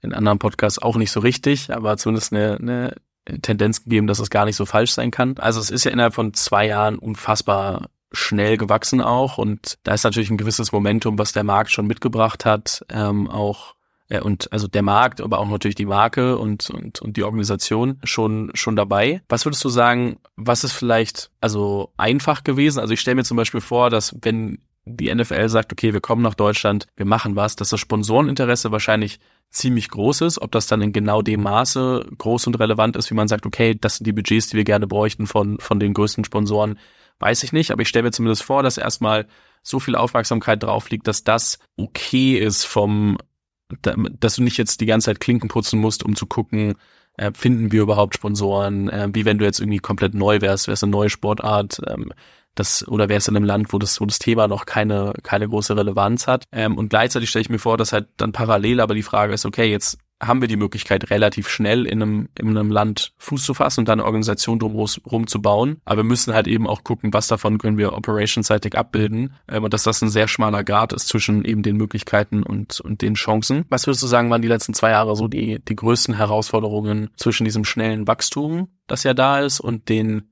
[0.00, 2.94] in anderen Podcasts auch nicht so richtig, aber zumindest eine, eine
[3.42, 5.36] Tendenz gegeben, dass es gar nicht so falsch sein kann.
[5.38, 10.04] Also es ist ja innerhalb von zwei Jahren unfassbar schnell gewachsen auch und da ist
[10.04, 13.74] natürlich ein gewisses Momentum, was der Markt schon mitgebracht hat, ähm, auch
[14.08, 17.98] äh, und also der Markt, aber auch natürlich die Marke und, und, und die Organisation
[18.04, 19.22] schon, schon dabei.
[19.28, 22.80] Was würdest du sagen, was ist vielleicht also einfach gewesen?
[22.80, 24.58] Also ich stelle mir zum Beispiel vor, dass wenn
[24.90, 29.20] die NFL sagt, okay, wir kommen nach Deutschland, wir machen was, dass das Sponsoreninteresse wahrscheinlich
[29.50, 30.40] ziemlich groß ist.
[30.40, 33.76] Ob das dann in genau dem Maße groß und relevant ist, wie man sagt, okay,
[33.78, 36.78] das sind die Budgets, die wir gerne bräuchten von, von den größten Sponsoren,
[37.18, 37.70] weiß ich nicht.
[37.70, 39.26] Aber ich stelle mir zumindest vor, dass erstmal
[39.62, 43.18] so viel Aufmerksamkeit drauf liegt, dass das okay ist vom,
[43.82, 46.74] dass du nicht jetzt die ganze Zeit Klinken putzen musst, um zu gucken,
[47.16, 50.84] äh, finden wir überhaupt Sponsoren, äh, wie wenn du jetzt irgendwie komplett neu wärst, wärst
[50.84, 52.12] eine neue Sportart, ähm,
[52.54, 55.76] das, oder wärst in einem Land, wo das, wo das Thema noch keine, keine große
[55.76, 56.44] Relevanz hat.
[56.52, 59.46] Ähm, und gleichzeitig stelle ich mir vor, dass halt dann parallel aber die Frage ist,
[59.46, 63.54] okay, jetzt haben wir die Möglichkeit, relativ schnell in einem, in einem Land Fuß zu
[63.54, 65.80] fassen und dann eine Organisation drumherum zu bauen.
[65.84, 69.34] Aber wir müssen halt eben auch gucken, was davon können wir operationsseitig abbilden.
[69.48, 73.02] Ähm, und dass das ein sehr schmaler Grad ist zwischen eben den Möglichkeiten und, und
[73.02, 73.64] den Chancen.
[73.68, 77.44] Was würdest du sagen, waren die letzten zwei Jahre so die, die größten Herausforderungen zwischen
[77.44, 80.30] diesem schnellen Wachstum, das ja da ist, und den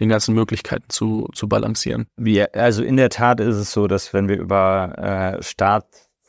[0.00, 2.06] den ganzen Möglichkeiten zu, zu balancieren.
[2.16, 5.42] Wie, also in der Tat ist es so, dass wenn wir über äh,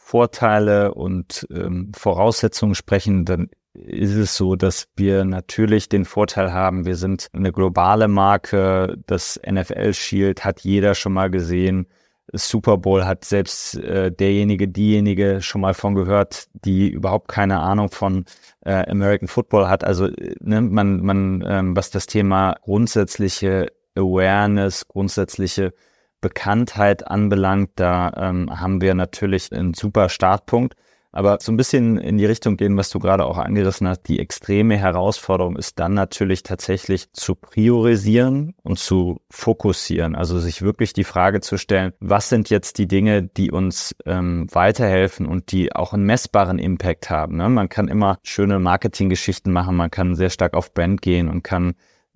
[0.10, 6.86] Startvorteile und ähm, Voraussetzungen sprechen, dann ist es so, dass wir natürlich den Vorteil haben,
[6.86, 11.88] wir sind eine globale Marke, das NFL Shield hat jeder schon mal gesehen.
[12.34, 17.90] Super Bowl hat selbst äh, derjenige, diejenige schon mal von gehört, die überhaupt keine Ahnung
[17.90, 18.26] von
[18.62, 19.84] äh, American Football hat.
[19.84, 25.74] Also ne, man, man, ähm, was das Thema grundsätzliche Awareness, grundsätzliche
[26.22, 30.76] Bekanntheit anbelangt, da ähm, haben wir natürlich einen super Startpunkt.
[31.12, 34.20] Aber so ein bisschen in die Richtung gehen, was du gerade auch angerissen hast, die
[34.20, 40.16] extreme Herausforderung ist dann natürlich tatsächlich zu priorisieren und zu fokussieren.
[40.16, 44.46] Also sich wirklich die Frage zu stellen, was sind jetzt die Dinge, die uns ähm,
[44.52, 47.38] weiterhelfen und die auch einen messbaren Impact haben.
[47.38, 47.50] Ne?
[47.50, 51.74] Man kann immer schöne Marketinggeschichten machen, man kann sehr stark auf Brand gehen und kann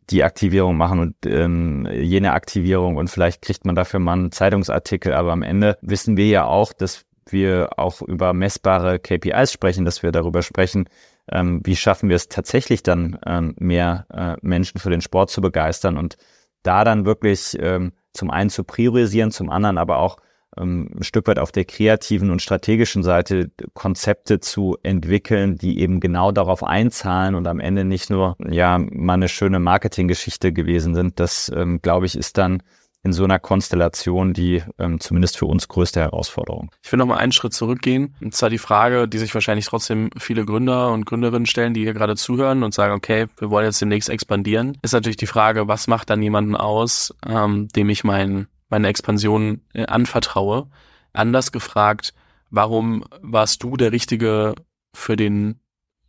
[0.09, 5.13] die Aktivierung machen und ähm, jene Aktivierung und vielleicht kriegt man dafür mal einen Zeitungsartikel,
[5.13, 10.03] aber am Ende wissen wir ja auch, dass wir auch über messbare KPIs sprechen, dass
[10.03, 10.89] wir darüber sprechen,
[11.31, 15.41] ähm, wie schaffen wir es tatsächlich dann ähm, mehr äh, Menschen für den Sport zu
[15.41, 16.17] begeistern und
[16.63, 20.17] da dann wirklich ähm, zum einen zu priorisieren, zum anderen aber auch
[20.57, 26.31] ein Stück weit auf der kreativen und strategischen Seite Konzepte zu entwickeln, die eben genau
[26.31, 31.19] darauf einzahlen und am Ende nicht nur ja mal eine schöne Marketinggeschichte gewesen sind.
[31.19, 32.61] Das ähm, glaube ich ist dann
[33.03, 36.71] in so einer Konstellation die ähm, zumindest für uns größte Herausforderung.
[36.81, 38.15] Ich will noch mal einen Schritt zurückgehen.
[38.21, 41.93] Und zwar die Frage, die sich wahrscheinlich trotzdem viele Gründer und Gründerinnen stellen, die hier
[41.93, 45.87] gerade zuhören und sagen, okay, wir wollen jetzt demnächst expandieren, ist natürlich die Frage, was
[45.87, 50.67] macht dann jemanden aus, ähm, dem ich mein, meine Expansion äh, anvertraue?
[51.13, 52.13] Anders gefragt,
[52.49, 54.55] warum warst du der Richtige
[54.95, 55.59] für den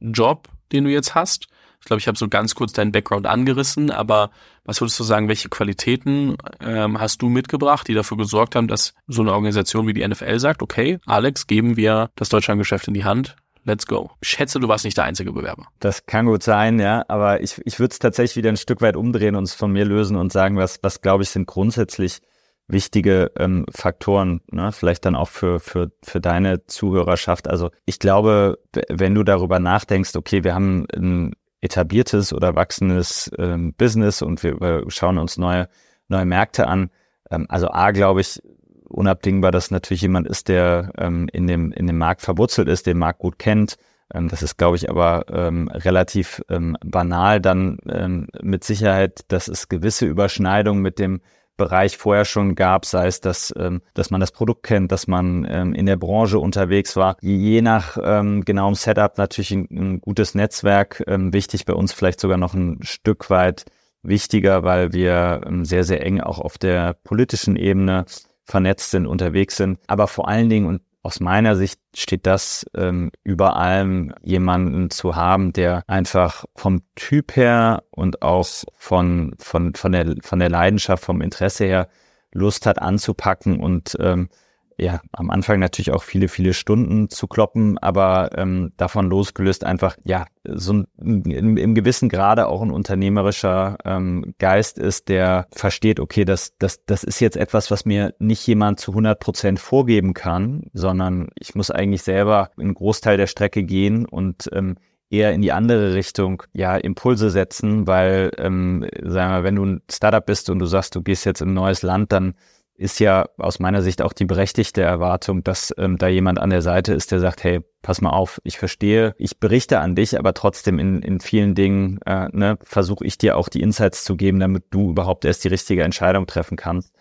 [0.00, 1.48] Job, den du jetzt hast?
[1.81, 4.31] Ich glaube, ich habe so ganz kurz deinen Background angerissen, aber
[4.64, 8.94] was würdest du sagen, welche Qualitäten ähm, hast du mitgebracht, die dafür gesorgt haben, dass
[9.07, 13.05] so eine Organisation wie die NFL sagt, okay, Alex, geben wir das Deutschlandgeschäft in die
[13.05, 14.11] Hand, let's go.
[14.22, 15.66] Ich schätze, du warst nicht der einzige Bewerber.
[15.81, 18.96] Das kann gut sein, ja, aber ich, ich würde es tatsächlich wieder ein Stück weit
[18.96, 22.20] umdrehen und es von mir lösen und sagen, was, was glaube ich, sind grundsätzlich
[22.66, 24.72] wichtige ähm, Faktoren, ne?
[24.72, 27.48] vielleicht dann auch für, für, für deine Zuhörerschaft.
[27.48, 33.74] Also ich glaube, wenn du darüber nachdenkst, okay, wir haben ein etabliertes oder wachsendes ähm,
[33.74, 35.68] Business und wir, schauen uns neue,
[36.09, 36.90] neue Märkte an.
[37.31, 38.40] Ähm, also A, glaube ich,
[38.88, 42.98] unabdingbar, dass natürlich jemand ist, der ähm, in, dem, in dem Markt verwurzelt ist, den
[42.98, 43.77] Markt gut kennt.
[44.12, 49.48] Ähm, das ist, glaube ich, aber ähm, relativ ähm, banal dann ähm, mit Sicherheit, dass
[49.48, 51.20] es gewisse Überschneidungen mit dem
[51.57, 55.47] Bereich vorher schon gab, sei es, dass, ähm, dass man das Produkt kennt, dass man
[55.49, 57.17] ähm, in der Branche unterwegs war.
[57.21, 62.21] Je nach ähm, genauem Setup natürlich ein, ein gutes Netzwerk, ähm, wichtig bei uns vielleicht
[62.21, 63.64] sogar noch ein Stück weit
[64.03, 68.05] wichtiger, weil wir ähm, sehr, sehr eng auch auf der politischen Ebene
[68.45, 69.79] vernetzt sind, unterwegs sind.
[69.87, 75.14] Aber vor allen Dingen, und aus meiner Sicht steht das ähm, über allem, jemanden zu
[75.14, 78.47] haben, der einfach vom Typ her und auch
[78.79, 81.88] von, von, von, der, von der Leidenschaft, vom Interesse her
[82.33, 84.31] Lust hat anzupacken und ähm,
[84.78, 89.96] ja, am Anfang natürlich auch viele, viele Stunden zu kloppen, aber ähm, davon losgelöst einfach,
[90.04, 96.00] ja, so ein, im, im gewissen Grade auch ein unternehmerischer ähm, Geist ist, der versteht,
[96.00, 100.12] okay, das, das, das ist jetzt etwas, was mir nicht jemand zu 100 Prozent vorgeben
[100.14, 104.76] kann, sondern ich muss eigentlich selber einen Großteil der Strecke gehen und ähm,
[105.10, 109.82] eher in die andere Richtung ja Impulse setzen, weil ähm, sagen wir, wenn du ein
[109.90, 112.34] Startup bist und du sagst, du gehst jetzt in ein neues Land, dann
[112.76, 116.62] ist ja aus meiner Sicht auch die berechtigte Erwartung, dass ähm, da jemand an der
[116.62, 120.34] Seite ist, der sagt, hey, pass mal auf, ich verstehe, ich berichte an dich, aber
[120.34, 124.40] trotzdem in, in vielen Dingen äh, ne, versuche ich dir auch die Insights zu geben,
[124.40, 126.92] damit du überhaupt erst die richtige Entscheidung treffen kannst.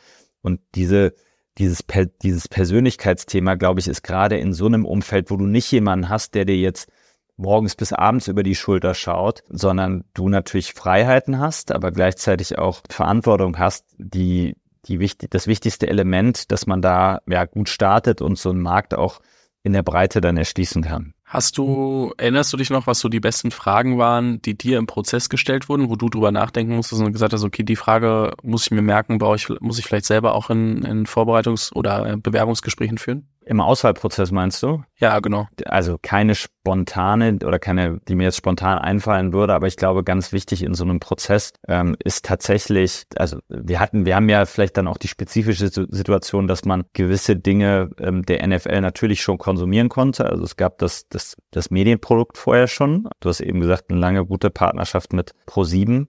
[0.41, 1.13] Und diese
[1.57, 1.83] dieses,
[2.23, 6.33] dieses Persönlichkeitsthema, glaube ich, ist gerade in so einem Umfeld, wo du nicht jemanden hast,
[6.35, 6.89] der dir jetzt
[7.35, 12.81] morgens bis abends über die Schulter schaut, sondern du natürlich Freiheiten hast, aber gleichzeitig auch
[12.89, 14.55] Verantwortung hast, die
[14.85, 18.93] die wichtig, das wichtigste Element, dass man da ja gut startet und so einen Markt
[18.93, 19.21] auch
[19.63, 21.13] in der Breite dann erschließen kann.
[21.23, 24.85] Hast du, erinnerst du dich noch, was so die besten Fragen waren, die dir im
[24.85, 28.65] Prozess gestellt wurden, wo du drüber nachdenken musstest und gesagt hast, okay, die Frage muss
[28.65, 32.97] ich mir merken, brauche ich, muss ich vielleicht selber auch in, in Vorbereitungs- oder Bewerbungsgesprächen
[32.97, 33.29] führen?
[33.45, 34.83] Im Auswahlprozess meinst du?
[34.97, 35.47] Ja, genau.
[35.65, 40.31] Also keine spontane oder keine, die mir jetzt spontan einfallen würde, aber ich glaube, ganz
[40.31, 44.77] wichtig in so einem Prozess ähm, ist tatsächlich, also wir hatten, wir haben ja vielleicht
[44.77, 49.89] dann auch die spezifische Situation, dass man gewisse Dinge ähm, der NFL natürlich schon konsumieren
[49.89, 50.25] konnte.
[50.25, 53.09] Also es gab das, das, das Medienprodukt vorher schon.
[53.19, 56.07] Du hast eben gesagt, eine lange gute Partnerschaft mit Pro7.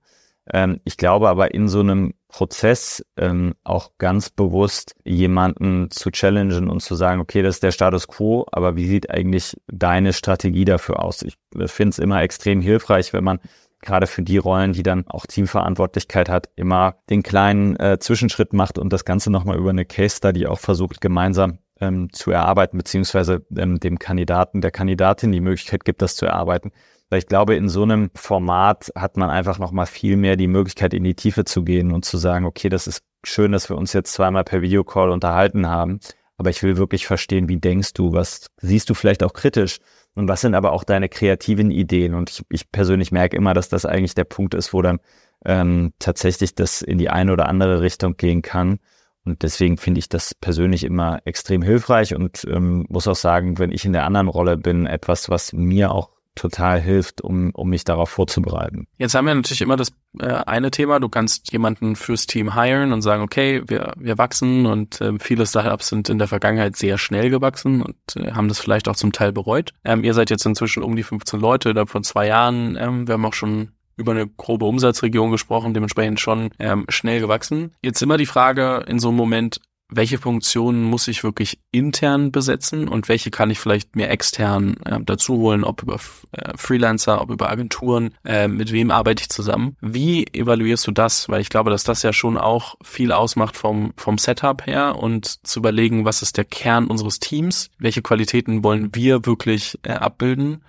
[0.53, 6.68] Ähm, ich glaube aber in so einem Prozess ähm, auch ganz bewusst jemanden zu challengen
[6.68, 10.64] und zu sagen, okay, das ist der Status quo, aber wie sieht eigentlich deine Strategie
[10.64, 11.23] dafür aus?
[11.23, 13.38] Ich finde es immer extrem hilfreich, wenn man
[13.83, 18.79] gerade für die Rollen, die dann auch Teamverantwortlichkeit hat, immer den kleinen äh, Zwischenschritt macht
[18.79, 23.47] und das Ganze nochmal über eine Case Study auch versucht, gemeinsam ähm, zu erarbeiten, beziehungsweise
[23.57, 26.73] ähm, dem Kandidaten, der Kandidatin die Möglichkeit gibt, das zu erarbeiten.
[27.11, 30.95] Weil ich glaube, in so einem Format hat man einfach nochmal viel mehr die Möglichkeit,
[30.95, 33.93] in die Tiefe zu gehen und zu sagen, okay, das ist schön, dass wir uns
[33.93, 36.01] jetzt zweimal per Videocall unterhalten haben.
[36.37, 39.79] Aber ich will wirklich verstehen, wie denkst du, was siehst du vielleicht auch kritisch
[40.14, 42.14] und was sind aber auch deine kreativen Ideen?
[42.14, 44.99] Und ich, ich persönlich merke immer, dass das eigentlich der Punkt ist, wo dann
[45.45, 48.79] ähm, tatsächlich das in die eine oder andere Richtung gehen kann.
[49.25, 53.73] Und deswegen finde ich das persönlich immer extrem hilfreich und ähm, muss auch sagen, wenn
[53.73, 57.85] ich in der anderen Rolle bin, etwas, was mir auch total hilft, um, um mich
[57.85, 58.87] darauf vorzubereiten.
[58.99, 62.92] Jetzt haben wir natürlich immer das äh, eine Thema, du kannst jemanden fürs Team hiren
[62.92, 66.99] und sagen, okay, wir, wir wachsen und äh, viele Startups sind in der Vergangenheit sehr
[66.99, 69.73] schnell gewachsen und äh, haben das vielleicht auch zum Teil bereut.
[69.85, 72.77] Ähm, ihr seid jetzt inzwischen um die 15 Leute, da von zwei Jahren.
[72.77, 77.73] Ähm, wir haben auch schon über eine grobe Umsatzregion gesprochen, dementsprechend schon ähm, schnell gewachsen.
[77.83, 82.88] Jetzt immer die Frage in so einem Moment, welche Funktionen muss ich wirklich intern besetzen
[82.88, 85.99] und welche kann ich vielleicht mir extern äh, dazu holen, ob über
[86.33, 89.77] äh, Freelancer, ob über Agenturen, äh, mit wem arbeite ich zusammen?
[89.81, 91.29] Wie evaluierst du das?
[91.29, 95.47] Weil ich glaube, dass das ja schon auch viel ausmacht vom, vom Setup her und
[95.47, 100.62] zu überlegen, was ist der Kern unseres Teams, welche Qualitäten wollen wir wirklich äh, abbilden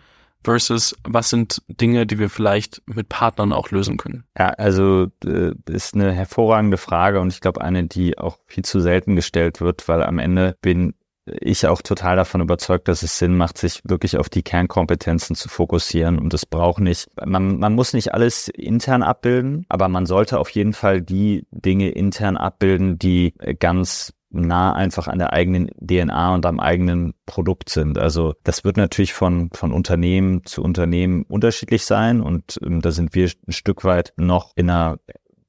[0.45, 4.23] versus was sind Dinge, die wir vielleicht mit Partnern auch lösen können?
[4.37, 8.79] Ja, also äh, ist eine hervorragende Frage und ich glaube eine, die auch viel zu
[8.79, 10.93] selten gestellt wird, weil am Ende bin
[11.25, 15.49] ich auch total davon überzeugt, dass es Sinn macht, sich wirklich auf die Kernkompetenzen zu
[15.49, 16.19] fokussieren.
[16.19, 20.49] Und es braucht nicht, man, man muss nicht alles intern abbilden, aber man sollte auf
[20.51, 26.45] jeden Fall die Dinge intern abbilden, die ganz nah einfach an der eigenen DNA und
[26.45, 27.97] am eigenen Produkt sind.
[27.97, 33.15] Also das wird natürlich von, von Unternehmen zu Unternehmen unterschiedlich sein und ähm, da sind
[33.15, 34.99] wir ein Stück weit noch in einer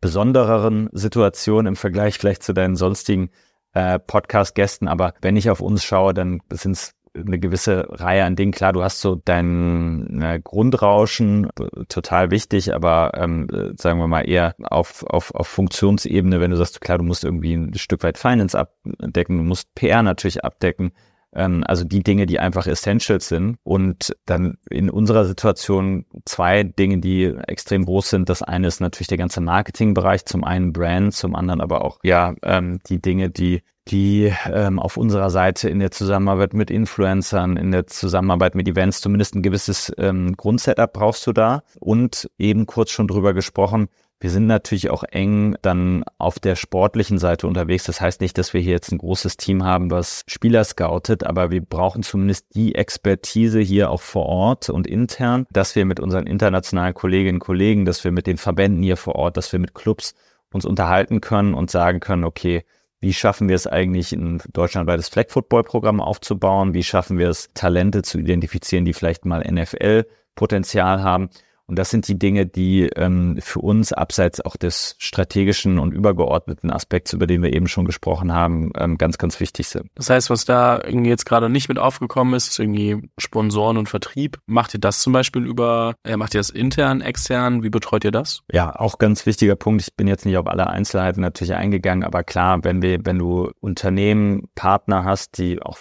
[0.00, 3.30] besondereren Situation im Vergleich vielleicht zu deinen sonstigen
[3.72, 4.88] äh, Podcast-Gästen.
[4.88, 8.52] Aber wenn ich auf uns schaue, dann sind es eine gewisse Reihe an Dingen.
[8.52, 11.48] Klar, du hast so dein äh, Grundrauschen,
[11.88, 16.80] total wichtig, aber ähm, sagen wir mal eher auf, auf, auf Funktionsebene, wenn du sagst,
[16.80, 20.92] klar, du musst irgendwie ein Stück weit Finance abdecken, du musst PR natürlich abdecken,
[21.36, 23.58] ähm, also die Dinge, die einfach Essentials sind.
[23.62, 28.28] Und dann in unserer Situation zwei Dinge, die extrem groß sind.
[28.28, 32.34] Das eine ist natürlich der ganze Marketingbereich, zum einen Brand, zum anderen aber auch ja
[32.42, 37.70] ähm, die Dinge, die die ähm, auf unserer Seite in der Zusammenarbeit mit Influencern, in
[37.70, 41.62] der Zusammenarbeit mit Events zumindest ein gewisses ähm, Grundsetup brauchst du da.
[41.78, 47.18] Und eben kurz schon drüber gesprochen, wir sind natürlich auch eng dann auf der sportlichen
[47.18, 47.84] Seite unterwegs.
[47.84, 51.50] Das heißt nicht, dass wir hier jetzt ein großes Team haben, was Spieler scoutet, aber
[51.50, 56.26] wir brauchen zumindest die Expertise hier auch vor Ort und intern, dass wir mit unseren
[56.26, 59.74] internationalen Kolleginnen und Kollegen, dass wir mit den Verbänden hier vor Ort, dass wir mit
[59.74, 60.14] Clubs
[60.50, 62.64] uns unterhalten können und sagen können, okay,
[63.00, 66.74] wie schaffen wir es eigentlich, ein deutschlandweites Flag Football Programm aufzubauen?
[66.74, 71.28] Wie schaffen wir es, Talente zu identifizieren, die vielleicht mal NFL Potenzial haben?
[71.68, 76.70] Und das sind die Dinge, die ähm, für uns abseits auch des strategischen und übergeordneten
[76.70, 79.90] Aspekts, über den wir eben schon gesprochen haben, ähm, ganz, ganz wichtig sind.
[79.96, 83.88] Das heißt, was da irgendwie jetzt gerade nicht mit aufgekommen ist, ist irgendwie Sponsoren und
[83.88, 84.38] Vertrieb.
[84.46, 87.64] Macht ihr das zum Beispiel über, äh, macht ihr das intern, extern?
[87.64, 88.42] Wie betreut ihr das?
[88.52, 89.82] Ja, auch ganz wichtiger Punkt.
[89.82, 93.50] Ich bin jetzt nicht auf alle Einzelheiten natürlich eingegangen, aber klar, wenn wir, wenn du
[93.60, 95.78] Unternehmen, Partner hast, die auch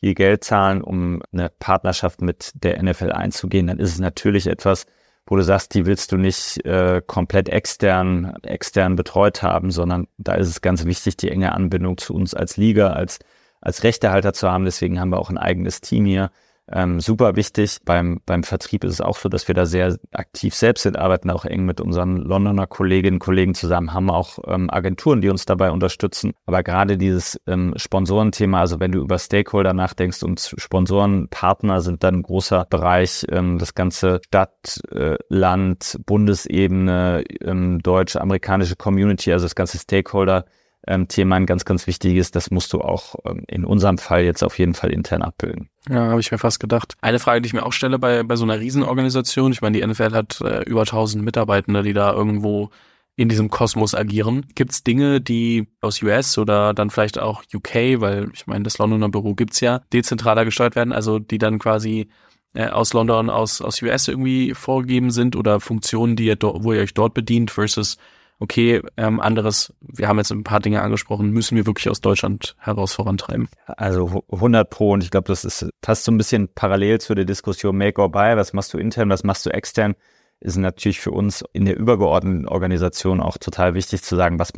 [0.00, 4.86] viel Geld zahlen, um eine Partnerschaft mit der NFL einzugehen, dann ist es natürlich etwas,
[5.28, 10.34] wo du sagst, die willst du nicht äh, komplett extern, extern betreut haben, sondern da
[10.34, 13.18] ist es ganz wichtig, die enge Anbindung zu uns als Liga, als,
[13.60, 14.64] als Rechtehalter zu haben.
[14.64, 16.30] Deswegen haben wir auch ein eigenes Team hier,
[16.70, 17.78] ähm, super wichtig.
[17.84, 21.30] Beim, beim Vertrieb ist es auch so, dass wir da sehr aktiv selbst sind, arbeiten
[21.30, 25.46] auch eng mit unseren Londoner Kolleginnen und Kollegen zusammen, haben auch ähm, Agenturen, die uns
[25.46, 26.32] dabei unterstützen.
[26.46, 32.16] Aber gerade dieses ähm, Sponsorenthema, also wenn du über Stakeholder nachdenkst und Sponsorenpartner sind dann
[32.16, 39.54] ein großer Bereich, ähm, das ganze Stadt, äh, Land, Bundesebene, ähm, deutsche-amerikanische Community, also das
[39.54, 40.44] ganze Stakeholder
[40.86, 42.30] ähm, Thema ein ganz, ganz wichtiges.
[42.30, 45.68] Das musst du auch ähm, in unserem Fall jetzt auf jeden Fall intern abbilden.
[45.88, 46.94] Ja, habe ich mir fast gedacht.
[47.00, 49.86] Eine Frage, die ich mir auch stelle bei, bei so einer Riesenorganisation, ich meine, die
[49.86, 52.70] NFL hat äh, über 1000 Mitarbeitende, die da irgendwo
[53.16, 54.46] in diesem Kosmos agieren.
[54.54, 58.78] Gibt es Dinge, die aus US oder dann vielleicht auch UK, weil ich meine, das
[58.78, 62.08] Londoner Büro gibt's ja, dezentraler gesteuert werden, also die dann quasi
[62.54, 66.72] äh, aus London, aus, aus US irgendwie vorgegeben sind oder Funktionen, die ihr do, wo
[66.72, 67.98] ihr euch dort bedient versus
[68.38, 72.56] okay, ähm, anderes, wir haben jetzt ein paar Dinge angesprochen, müssen wir wirklich aus Deutschland
[72.58, 73.48] heraus vorantreiben?
[73.66, 77.24] Also 100 pro und ich glaube, das ist fast so ein bisschen parallel zu der
[77.24, 79.94] Diskussion Make or Buy, was machst du intern, was machst du extern,
[80.40, 84.52] ist natürlich für uns in der übergeordneten Organisation auch total wichtig zu sagen, was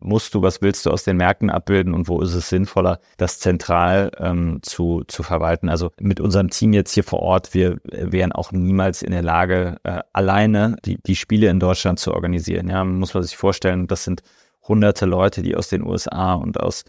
[0.00, 3.38] musst du, was willst du aus den Märkten abbilden und wo ist es sinnvoller, das
[3.38, 5.68] zentral ähm, zu, zu verwalten.
[5.68, 9.76] Also mit unserem Team jetzt hier vor Ort, wir wären auch niemals in der Lage,
[9.84, 12.68] äh, alleine die, die Spiele in Deutschland zu organisieren.
[12.68, 14.22] Ja, muss man sich vorstellen, das sind
[14.62, 16.84] hunderte Leute, die aus den USA und aus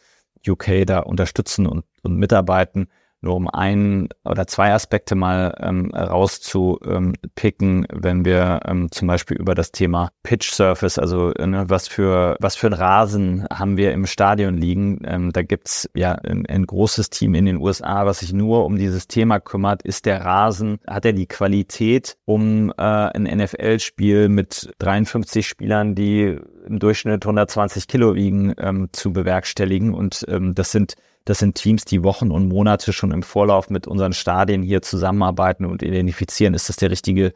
[0.48, 2.88] UK da unterstützen und, und mitarbeiten
[3.21, 9.38] nur um ein oder zwei Aspekte mal ähm, rauszupicken, ähm, wenn wir ähm, zum Beispiel
[9.38, 13.91] über das Thema Pitch Surface, also ne, was für was für ein Rasen haben wir
[13.91, 15.01] im Stadion liegen.
[15.06, 18.77] Ähm, da gibt's ja ein, ein, großes Team in den USA, was sich nur um
[18.77, 19.82] dieses Thema kümmert.
[19.82, 26.38] Ist der Rasen, hat er die Qualität, um äh, ein NFL-Spiel mit 53 Spielern, die
[26.67, 29.93] im Durchschnitt 120 Kilo wiegen, ähm, zu bewerkstelligen?
[29.93, 30.95] Und ähm, das sind
[31.27, 35.65] das sind Teams, die Wochen und Monate schon im Vorlauf mit unseren Stadien hier zusammenarbeiten
[35.65, 36.53] und identifizieren.
[36.53, 37.33] Ist das der richtige,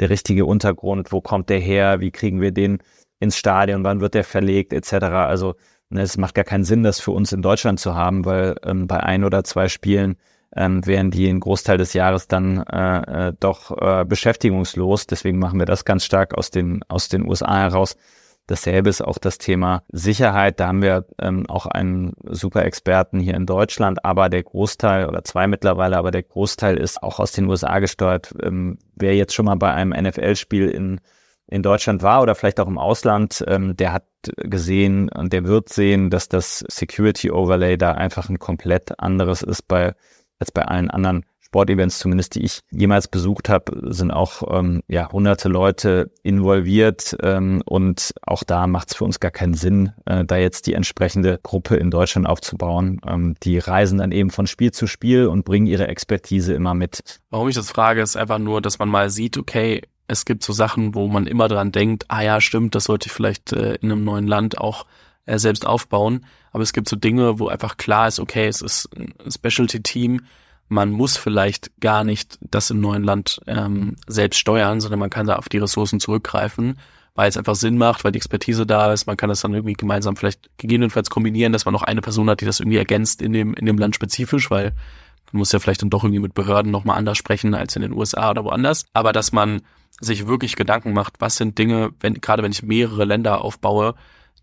[0.00, 1.12] der richtige Untergrund?
[1.12, 2.00] Wo kommt der her?
[2.00, 2.78] Wie kriegen wir den
[3.20, 3.84] ins Stadion?
[3.84, 4.72] Wann wird der verlegt?
[4.72, 4.94] Etc.
[4.94, 5.56] Also,
[5.90, 8.86] ne, es macht gar keinen Sinn, das für uns in Deutschland zu haben, weil ähm,
[8.86, 10.16] bei ein oder zwei Spielen
[10.56, 15.06] ähm, wären die einen Großteil des Jahres dann äh, äh, doch äh, beschäftigungslos.
[15.06, 17.94] Deswegen machen wir das ganz stark aus den, aus den USA heraus.
[18.46, 20.60] Dasselbe ist auch das Thema Sicherheit.
[20.60, 25.24] Da haben wir ähm, auch einen super Experten hier in Deutschland, aber der Großteil oder
[25.24, 28.34] zwei mittlerweile, aber der Großteil ist auch aus den USA gesteuert.
[28.42, 31.00] Ähm, wer jetzt schon mal bei einem NFL-Spiel in
[31.46, 35.68] in Deutschland war oder vielleicht auch im Ausland, ähm, der hat gesehen und der wird
[35.68, 39.94] sehen, dass das Security Overlay da einfach ein komplett anderes ist bei
[40.38, 41.24] als bei allen anderen
[41.54, 47.62] Sportevents, zumindest die ich jemals besucht habe, sind auch ähm, ja hunderte Leute involviert ähm,
[47.64, 51.38] und auch da macht es für uns gar keinen Sinn, äh, da jetzt die entsprechende
[51.44, 53.00] Gruppe in Deutschland aufzubauen.
[53.06, 57.20] Ähm, die reisen dann eben von Spiel zu Spiel und bringen ihre Expertise immer mit.
[57.30, 60.52] Warum ich das frage, ist einfach nur, dass man mal sieht, okay, es gibt so
[60.52, 63.92] Sachen, wo man immer dran denkt, ah ja, stimmt, das sollte ich vielleicht äh, in
[63.92, 64.86] einem neuen Land auch
[65.24, 66.26] äh, selbst aufbauen.
[66.50, 70.20] Aber es gibt so Dinge, wo einfach klar ist, okay, es ist ein Specialty-Team,
[70.68, 75.26] man muss vielleicht gar nicht das im neuen Land ähm, selbst steuern, sondern man kann
[75.26, 76.78] da auf die Ressourcen zurückgreifen,
[77.14, 79.06] weil es einfach Sinn macht, weil die Expertise da ist.
[79.06, 82.40] Man kann das dann irgendwie gemeinsam vielleicht gegebenenfalls kombinieren, dass man noch eine Person hat,
[82.40, 84.72] die das irgendwie ergänzt in dem, in dem Land spezifisch, weil
[85.32, 87.92] man muss ja vielleicht dann doch irgendwie mit Behörden nochmal anders sprechen als in den
[87.92, 88.86] USA oder woanders.
[88.92, 89.62] Aber dass man
[90.00, 93.94] sich wirklich Gedanken macht, was sind Dinge, wenn, gerade wenn ich mehrere Länder aufbaue,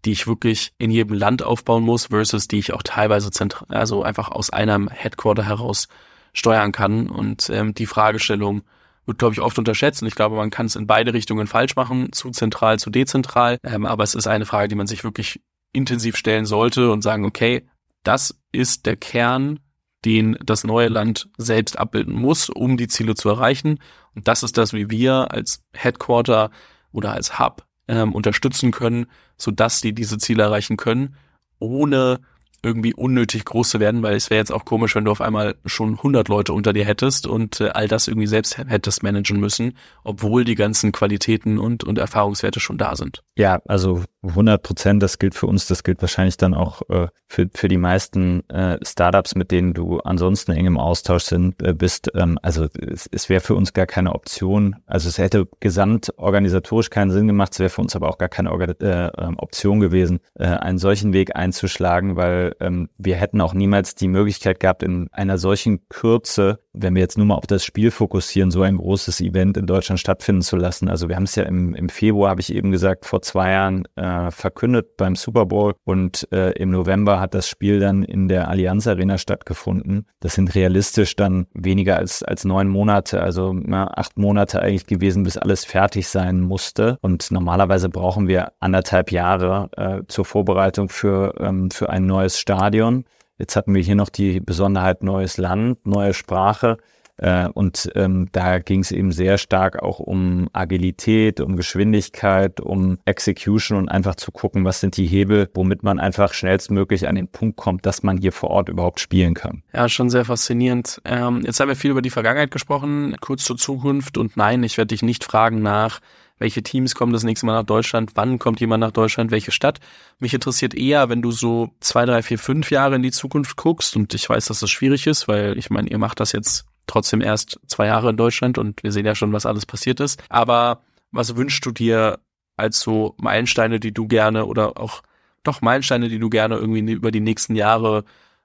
[0.05, 4.03] die ich wirklich in jedem Land aufbauen muss, versus die ich auch teilweise zentral, also
[4.03, 5.87] einfach aus einem Headquarter heraus
[6.33, 7.09] steuern kann.
[7.09, 8.63] Und ähm, die Fragestellung
[9.05, 10.01] wird, glaube ich, oft unterschätzt.
[10.01, 13.57] Und ich glaube, man kann es in beide Richtungen falsch machen, zu zentral, zu dezentral.
[13.63, 15.41] Ähm, aber es ist eine Frage, die man sich wirklich
[15.73, 17.67] intensiv stellen sollte und sagen, okay,
[18.03, 19.59] das ist der Kern,
[20.05, 23.79] den das neue Land selbst abbilden muss, um die Ziele zu erreichen.
[24.15, 26.49] Und das ist das, wie wir als Headquarter
[26.91, 29.05] oder als Hub ähm, unterstützen können,
[29.37, 31.15] sodass die diese Ziele erreichen können,
[31.59, 32.19] ohne
[32.63, 35.55] irgendwie unnötig groß zu werden, weil es wäre jetzt auch komisch, wenn du auf einmal
[35.65, 39.77] schon 100 Leute unter dir hättest und äh, all das irgendwie selbst hättest managen müssen,
[40.03, 43.23] obwohl die ganzen Qualitäten und, und Erfahrungswerte schon da sind.
[43.35, 47.49] Ja, also 100 Prozent, das gilt für uns, das gilt wahrscheinlich dann auch äh, für,
[47.53, 52.11] für die meisten äh, Startups, mit denen du ansonsten eng im Austausch sind, äh, bist.
[52.13, 54.75] Ähm, also es, es wäre für uns gar keine Option.
[54.85, 58.51] Also es hätte gesamtorganisatorisch keinen Sinn gemacht, es wäre für uns aber auch gar keine
[58.51, 63.53] Organ äh, ähm, Option gewesen, äh, einen solchen Weg einzuschlagen, weil ähm, wir hätten auch
[63.53, 67.65] niemals die Möglichkeit gehabt, in einer solchen Kürze wenn wir jetzt nur mal auf das
[67.65, 70.87] Spiel fokussieren, so ein großes Event in Deutschland stattfinden zu lassen.
[70.87, 73.87] Also wir haben es ja im, im Februar, habe ich eben gesagt, vor zwei Jahren
[73.95, 78.47] äh, verkündet beim Super Bowl und äh, im November hat das Spiel dann in der
[78.47, 80.05] Allianz Arena stattgefunden.
[80.19, 85.23] Das sind realistisch dann weniger als, als neun Monate, also na, acht Monate eigentlich gewesen,
[85.23, 86.97] bis alles fertig sein musste.
[87.01, 93.05] Und normalerweise brauchen wir anderthalb Jahre äh, zur Vorbereitung für, ähm, für ein neues Stadion.
[93.37, 96.77] Jetzt hatten wir hier noch die Besonderheit neues Land, neue Sprache.
[97.17, 102.97] Äh, und ähm, da ging es eben sehr stark auch um Agilität, um Geschwindigkeit, um
[103.05, 107.27] Execution und einfach zu gucken, was sind die Hebel, womit man einfach schnellstmöglich an den
[107.27, 109.63] Punkt kommt, dass man hier vor Ort überhaupt spielen kann.
[109.73, 111.01] Ja, schon sehr faszinierend.
[111.05, 114.17] Ähm, jetzt haben wir viel über die Vergangenheit gesprochen, kurz zur Zukunft.
[114.17, 115.99] Und nein, ich werde dich nicht fragen nach,
[116.41, 119.79] welche Teams kommen das nächste Mal nach Deutschland, wann kommt jemand nach Deutschland, welche Stadt.
[120.17, 123.95] Mich interessiert eher, wenn du so zwei, drei, vier, fünf Jahre in die Zukunft guckst
[123.95, 127.21] und ich weiß, dass das schwierig ist, weil ich meine, ihr macht das jetzt trotzdem
[127.21, 130.21] erst zwei Jahre in Deutschland und wir sehen ja schon, was alles passiert ist.
[130.29, 132.19] Aber was wünschst du dir
[132.57, 135.01] als so Meilensteine, die du gerne oder auch
[135.43, 138.03] doch Meilensteine, die du gerne irgendwie über die nächsten Jahre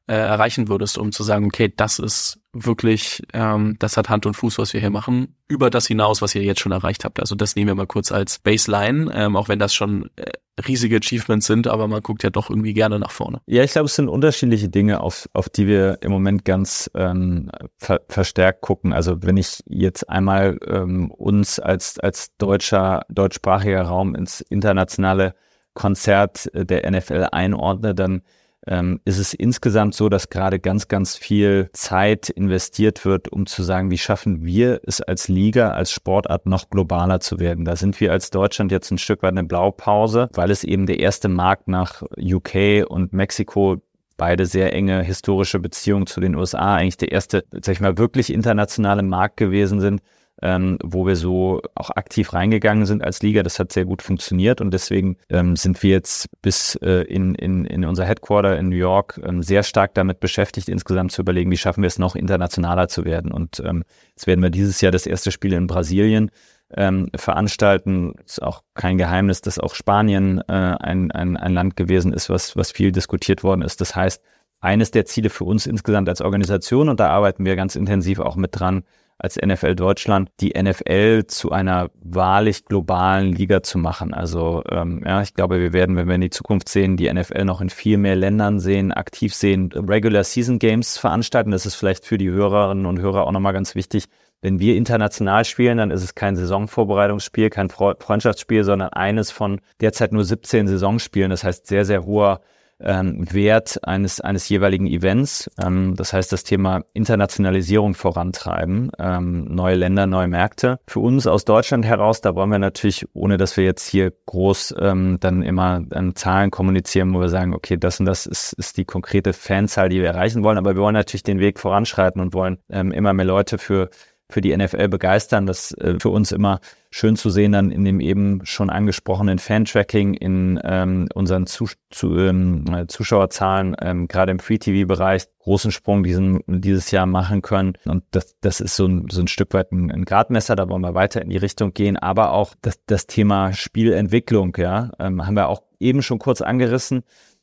[0.09, 4.35] äh, erreichen würdest, um zu sagen, okay, das ist wirklich, ähm, das hat Hand und
[4.35, 7.21] Fuß, was wir hier machen, über das hinaus, was ihr jetzt schon erreicht habt.
[7.21, 10.31] Also das nehmen wir mal kurz als Baseline, ähm, auch wenn das schon äh,
[10.67, 13.41] riesige Achievements sind, aber man guckt ja doch irgendwie gerne nach vorne.
[13.47, 17.51] Ja, ich glaube, es sind unterschiedliche Dinge, auf, auf die wir im Moment ganz ähm,
[17.77, 18.93] ver verstärkt gucken.
[18.93, 25.35] Also wenn ich jetzt einmal ähm, uns als, als deutscher, deutschsprachiger Raum ins internationale
[25.75, 28.23] Konzert der NFL einordne, dann
[28.67, 33.63] ähm, ist es insgesamt so, dass gerade ganz, ganz viel Zeit investiert wird, um zu
[33.63, 37.65] sagen, wie schaffen wir es als Liga, als Sportart noch globaler zu werden.
[37.65, 40.99] Da sind wir als Deutschland jetzt ein Stück weit eine Blaupause, weil es eben der
[40.99, 43.83] erste Markt nach UK und Mexiko
[44.17, 48.33] beide sehr enge historische Beziehungen zu den USA, eigentlich der erste, sag ich mal, wirklich
[48.33, 50.01] internationale Markt gewesen sind,
[50.43, 53.43] ähm, wo wir so auch aktiv reingegangen sind als Liga.
[53.43, 57.65] Das hat sehr gut funktioniert und deswegen ähm, sind wir jetzt bis äh, in, in,
[57.65, 61.57] in unser Headquarter in New York ähm, sehr stark damit beschäftigt, insgesamt zu überlegen, wie
[61.57, 63.33] schaffen wir es noch internationaler zu werden.
[63.33, 66.31] Und ähm, jetzt werden wir dieses Jahr das erste Spiel in Brasilien
[66.75, 68.15] ähm, veranstalten.
[68.25, 72.57] Ist auch kein Geheimnis, dass auch Spanien äh, ein, ein, ein Land gewesen ist, was,
[72.57, 73.81] was viel diskutiert worden ist.
[73.81, 74.23] Das heißt,
[74.61, 78.37] eines der Ziele für uns insgesamt als Organisation, und da arbeiten wir ganz intensiv auch
[78.37, 78.85] mit dran,
[79.19, 84.13] als NFL Deutschland die NFL zu einer wahrlich globalen Liga zu machen.
[84.13, 87.45] Also ähm, ja, ich glaube, wir werden, wenn wir in die Zukunft sehen, die NFL
[87.45, 91.51] noch in viel mehr Ländern sehen, aktiv sehen, Regular Season Games veranstalten.
[91.51, 94.05] Das ist vielleicht für die Hörerinnen und Hörer auch nochmal ganz wichtig.
[94.43, 100.13] wenn wir international spielen, dann ist es kein Saisonvorbereitungsspiel, kein Freundschaftsspiel, sondern eines von derzeit
[100.13, 101.31] nur 17 Saisonspielen.
[101.31, 102.43] Das heißt sehr, sehr hoher
[102.81, 105.51] ähm, Wert eines, eines jeweiligen Events.
[105.63, 110.79] Ähm, das heißt, das Thema Internationalisierung vorantreiben, ähm, neue Länder, neue Märkte.
[110.87, 114.75] Für uns aus Deutschland heraus, da wollen wir natürlich, ohne dass wir jetzt hier groß
[114.81, 118.77] ähm, dann immer an Zahlen kommunizieren, wo wir sagen, okay, das und das ist, ist
[118.77, 122.35] die konkrete Fanzahl, die wir erreichen wollen, aber wir wollen natürlich den Weg voranschreiten und
[122.35, 123.91] wollen ähm, immer mehr Leute für
[124.31, 125.47] für die NFL begeistern.
[125.47, 126.61] Das äh, für uns immer
[126.91, 132.17] schön zu sehen, dann in dem eben schon angesprochenen Fan-Tracking, in ähm, unseren zu, zu,
[132.17, 137.75] ähm, Zuschauerzahlen, ähm, gerade im Free-TV-Bereich, großen Sprung diesen, dieses Jahr machen können.
[137.85, 140.83] Und das, das ist so ein, so ein Stück weit ein, ein Gradmesser, da wollen
[140.83, 141.97] wir weiter in die Richtung gehen.
[141.97, 147.03] Aber auch das, das Thema Spielentwicklung, ja, ähm, haben wir auch eben schon kurz angerissen.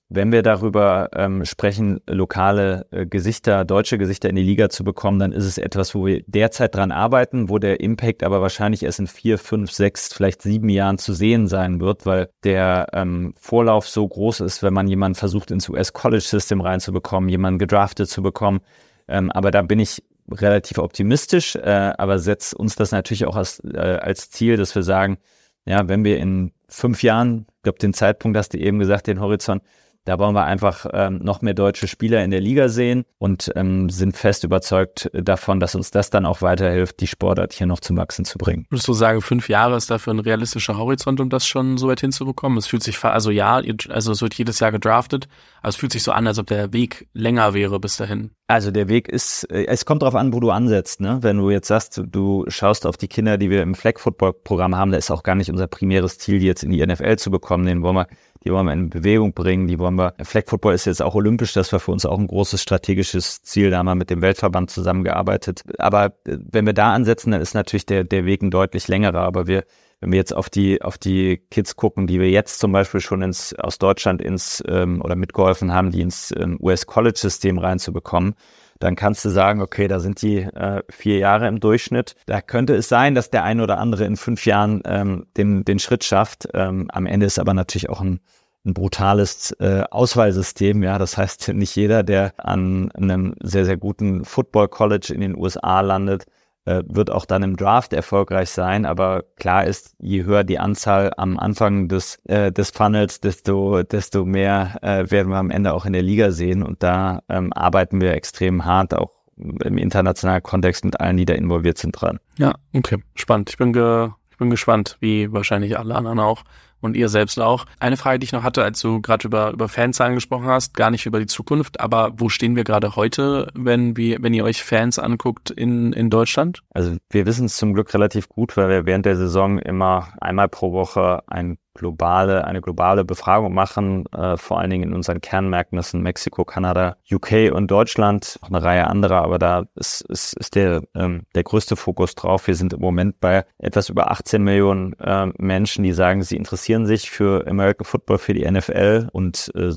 [0.10, 5.18] Wenn wir darüber ähm, sprechen, lokale äh, Gesichter, deutsche Gesichter in die Liga zu bekommen,
[5.18, 9.00] dann ist es etwas, wo wir derzeit dran arbeiten, wo der Impact aber wahrscheinlich erst
[9.00, 13.88] in vier, fünf, sechs, vielleicht sieben Jahren zu sehen sein wird, weil der ähm, Vorlauf
[13.88, 18.60] so groß ist, wenn man jemanden versucht, ins US-College-System reinzubekommen, jemanden gedraftet zu bekommen.
[19.08, 23.62] Ähm, aber da bin ich relativ optimistisch, äh, aber setzt uns das natürlich auch als,
[23.66, 25.18] äh, als Ziel, dass wir sagen,
[25.66, 29.20] ja, wenn wir in fünf Jahren, ich glaube, den Zeitpunkt hast du eben gesagt, den
[29.20, 29.64] Horizont,
[30.06, 33.90] da wollen wir einfach ähm, noch mehr deutsche Spieler in der Liga sehen und ähm,
[33.90, 37.98] sind fest überzeugt davon, dass uns das dann auch weiterhilft, die Sportart hier noch zum
[37.98, 38.66] Wachsen zu bringen.
[38.70, 42.02] Würdest du sagen, fünf Jahre ist dafür ein realistischer Horizont, um das schon so weit
[42.02, 42.58] hinzubekommen?
[42.58, 45.28] Es fühlt sich, also ja, also es wird jedes Jahr gedraftet,
[45.62, 48.32] aber es fühlt sich so an, als ob der Weg länger wäre bis dahin.
[48.48, 51.00] Also der Weg ist, äh, es kommt darauf an, wo du ansetzt.
[51.00, 51.20] Ne?
[51.22, 54.76] Wenn du jetzt sagst, du schaust auf die Kinder, die wir im Flag Football Programm
[54.76, 57.32] haben, da ist auch gar nicht unser primäres Ziel, die jetzt in die NFL zu
[57.32, 57.66] bekommen.
[57.66, 58.08] Den wollen wir
[58.44, 61.54] die wollen wir in Bewegung bringen, die wollen wir, Flag Football ist jetzt auch olympisch,
[61.54, 64.70] das war für uns auch ein großes strategisches Ziel, da haben wir mit dem Weltverband
[64.70, 65.64] zusammengearbeitet.
[65.78, 69.22] Aber äh, wenn wir da ansetzen, dann ist natürlich der, der Weg ein deutlich längerer,
[69.22, 69.64] aber wir
[70.04, 73.22] wenn wir jetzt auf die auf die Kids gucken, die wir jetzt zum Beispiel schon
[73.22, 78.36] ins aus Deutschland ins ähm, oder mitgeholfen haben, die ins ähm, US College System reinzubekommen,
[78.84, 82.16] dann kannst du sagen, okay, da sind die äh, vier Jahre im Durchschnitt.
[82.26, 85.80] Da könnte es sein, dass der ein oder andere in fünf Jahren ähm, den, den
[85.80, 86.50] Schritt schafft.
[86.54, 88.20] Ähm, am Ende ist aber natürlich auch ein,
[88.66, 90.84] ein brutales äh, Auswahlsystem.
[90.84, 95.38] Ja, das heißt, nicht jeder, der an einem sehr, sehr guten Football College in den
[95.38, 96.26] USA landet,
[96.66, 98.86] äh, wird auch dann im Draft erfolgreich sein.
[98.86, 104.26] Aber klar ist, je höher die Anzahl am Anfang des, äh, des Funnels, desto, desto
[104.26, 106.64] mehr äh, werden wir am Ende auch in der Liga sehen.
[106.64, 111.34] Und da ähm, arbeiten wir extrem hart, auch im internationalen Kontext mit allen, die da
[111.34, 112.20] involviert sind, dran.
[112.38, 113.50] Ja, okay, spannend.
[113.50, 116.44] Ich bin, ge ich bin gespannt, wie wahrscheinlich alle anderen auch,
[116.84, 117.66] und ihr selbst auch.
[117.80, 120.92] Eine Frage, die ich noch hatte, als du gerade über, über Fanzahlen gesprochen hast, gar
[120.92, 124.64] nicht über die Zukunft, aber wo stehen wir gerade heute, wenn wir, wenn ihr euch
[124.64, 126.62] Fans anguckt in, in Deutschland?
[126.72, 130.50] Also wir wissen es zum Glück relativ gut, weil wir während der Saison immer einmal
[130.50, 135.80] pro Woche ein globale, eine globale Befragung machen, äh, vor allen Dingen in unseren Kernmärkten,
[136.02, 140.84] Mexiko, Kanada, UK und Deutschland, auch eine Reihe anderer, aber da ist, ist, ist der,
[140.96, 142.48] ähm, der größte Fokus drauf.
[142.48, 146.86] Wir sind im Moment bei etwas über 18 Millionen äh, Menschen, die sagen, sie interessieren
[146.86, 149.72] sich für American Football, für die NFL und äh,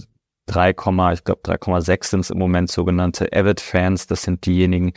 [0.46, 0.76] 3, ich
[1.24, 4.06] glaube 3,6 sind es im Moment sogenannte Avid-Fans.
[4.06, 4.92] Das sind diejenigen,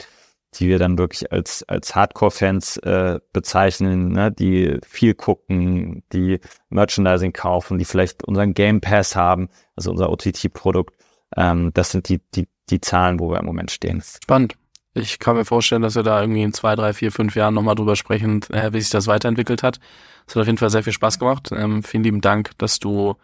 [0.56, 4.32] die wir dann wirklich als, als Hardcore-Fans äh, bezeichnen, ne?
[4.32, 6.40] die viel gucken, die
[6.70, 10.96] Merchandising kaufen, die vielleicht unseren Game Pass haben, also unser OTT-Produkt.
[11.36, 14.02] Ähm, das sind die, die, die Zahlen, wo wir im Moment stehen.
[14.02, 14.56] Spannend.
[14.96, 17.76] Ich kann mir vorstellen, dass wir da irgendwie in zwei, drei, vier, fünf Jahren nochmal
[17.76, 19.80] drüber sprechen, äh, wie sich das weiterentwickelt hat.
[20.28, 21.52] Es hat auf jeden Fall sehr viel Spaß gemacht.
[21.52, 23.16] Ähm, vielen lieben Dank, dass du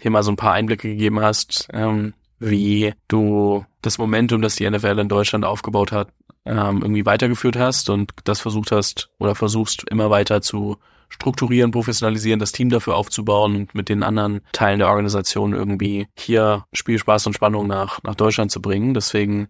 [0.00, 4.70] hier mal so ein paar Einblicke gegeben hast, ähm, wie du das Momentum, das die
[4.70, 6.08] NFL in Deutschland aufgebaut hat,
[6.44, 10.78] ähm, irgendwie weitergeführt hast und das versucht hast oder versuchst immer weiter zu
[11.08, 16.64] strukturieren, professionalisieren, das Team dafür aufzubauen und mit den anderen Teilen der Organisation irgendwie hier
[16.72, 18.94] Spielspaß und Spannung nach, nach Deutschland zu bringen.
[18.94, 19.48] Deswegen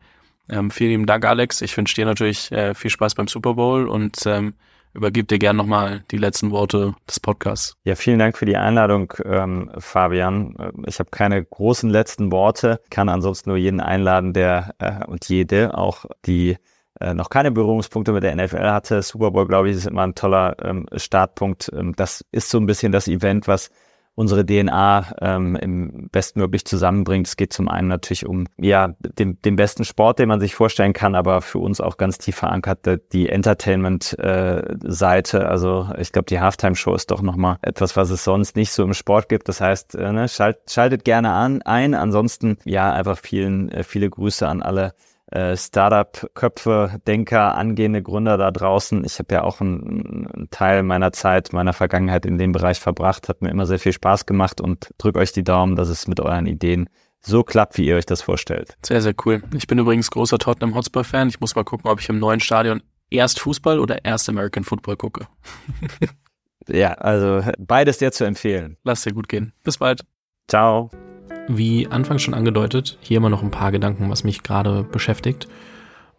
[0.48, 1.60] ähm, vielen lieben Dank, Alex.
[1.60, 4.54] Ich wünsche dir natürlich äh, viel Spaß beim Super Bowl und ähm,
[4.94, 7.76] übergib dir gern nochmal die letzten Worte des Podcasts.
[7.84, 10.54] Ja, vielen Dank für die Einladung, ähm, Fabian.
[10.86, 15.76] Ich habe keine großen letzten Worte, kann ansonsten nur jeden einladen, der äh, und jede
[15.76, 16.56] auch die
[17.00, 19.02] äh, noch keine Berührungspunkte mit der NFL hatte.
[19.02, 21.70] Super Bowl, glaube ich, ist immer ein toller ähm, Startpunkt.
[21.74, 23.70] Ähm, das ist so ein bisschen das Event, was
[24.18, 27.28] unsere DNA ähm, im bestmöglich zusammenbringt.
[27.28, 30.92] Es geht zum einen natürlich um ja den, den besten Sport, den man sich vorstellen
[30.92, 32.80] kann, aber für uns auch ganz tief verankert
[33.12, 35.38] die Entertainment-Seite.
[35.38, 38.82] Äh, also ich glaube, die Halftime-Show ist doch nochmal etwas, was es sonst nicht so
[38.82, 39.48] im Sport gibt.
[39.48, 41.94] Das heißt, äh, ne, schalt, schaltet gerne an ein.
[41.94, 44.94] Ansonsten ja einfach vielen äh, viele Grüße an alle
[45.30, 49.04] äh, Startup-Köpfe, Denker, angehende Gründer da draußen.
[49.04, 53.28] Ich habe ja auch einen, einen, Teil meiner Zeit, meiner Vergangenheit in dem Bereich verbracht,
[53.28, 56.20] hat mir immer sehr viel Spaß gemacht und drück euch die Daumen, dass es mit
[56.20, 56.88] euren Ideen
[57.20, 58.76] so klappt, wie ihr euch das vorstellt.
[58.84, 59.42] Sehr, sehr cool.
[59.54, 61.28] Ich bin übrigens großer Tottenham Hotspur-Fan.
[61.28, 64.96] Ich muss mal gucken, ob ich im neuen Stadion erst Fußball oder erst American Football
[64.96, 65.26] gucke.
[66.68, 68.76] ja, also beides dir zu empfehlen.
[68.84, 69.52] Lass dir gut gehen.
[69.64, 70.04] Bis bald.
[70.46, 70.90] Ciao.
[71.48, 75.48] Wie anfangs schon angedeutet, hier immer noch ein paar Gedanken, was mich gerade beschäftigt.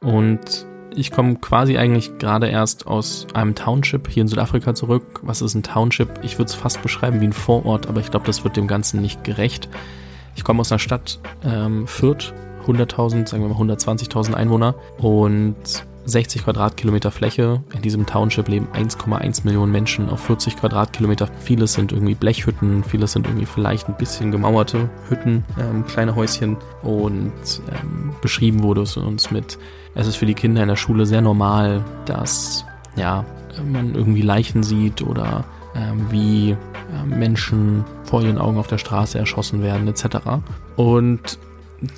[0.02, 0.66] Und
[0.96, 5.20] ich komme quasi eigentlich gerade erst aus einem Township hier in Südafrika zurück.
[5.24, 6.20] Was ist ein Township?
[6.24, 9.02] Ich würde es fast beschreiben wie ein Vorort, aber ich glaube, das wird dem Ganzen
[9.02, 9.70] nicht gerecht.
[10.36, 12.34] Ich komme aus einer Stadt, ähm, Fürth,
[12.66, 15.56] 100.000, sagen wir mal 120.000 Einwohner und
[16.10, 17.64] 60 Quadratkilometer Fläche.
[17.74, 21.30] In diesem Township leben 1,1 Millionen Menschen auf 40 Quadratkilometer.
[21.40, 26.58] Vieles sind irgendwie Blechhütten, vieles sind irgendwie vielleicht ein bisschen gemauerte Hütten, ähm, kleine Häuschen.
[26.84, 27.32] Und
[27.72, 29.58] ähm, beschrieben wurde es uns mit,
[29.96, 33.26] es ist für die Kinder in der Schule sehr normal, dass ja,
[33.72, 35.46] man irgendwie Leichen sieht oder
[35.76, 40.18] ähm, wie äh, Menschen vor ihren Augen auf der Straße erschossen werden etc.
[40.76, 41.40] Und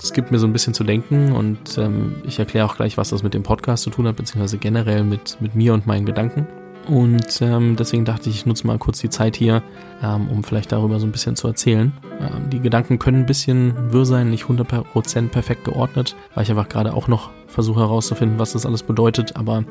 [0.01, 3.09] es gibt mir so ein bisschen zu denken und ähm, ich erkläre auch gleich, was
[3.09, 6.47] das mit dem Podcast zu tun hat, beziehungsweise generell mit, mit mir und meinen Gedanken.
[6.87, 9.61] Und ähm, deswegen dachte ich, ich nutze mal kurz die Zeit hier,
[10.03, 11.93] ähm, um vielleicht darüber so ein bisschen zu erzählen.
[12.19, 16.69] Ähm, die Gedanken können ein bisschen wirr sein, nicht 100% perfekt geordnet, weil ich einfach
[16.69, 19.35] gerade auch noch versuche herauszufinden, was das alles bedeutet.
[19.35, 19.63] Aber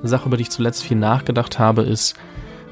[0.00, 2.16] eine Sache, über die ich zuletzt viel nachgedacht habe, ist,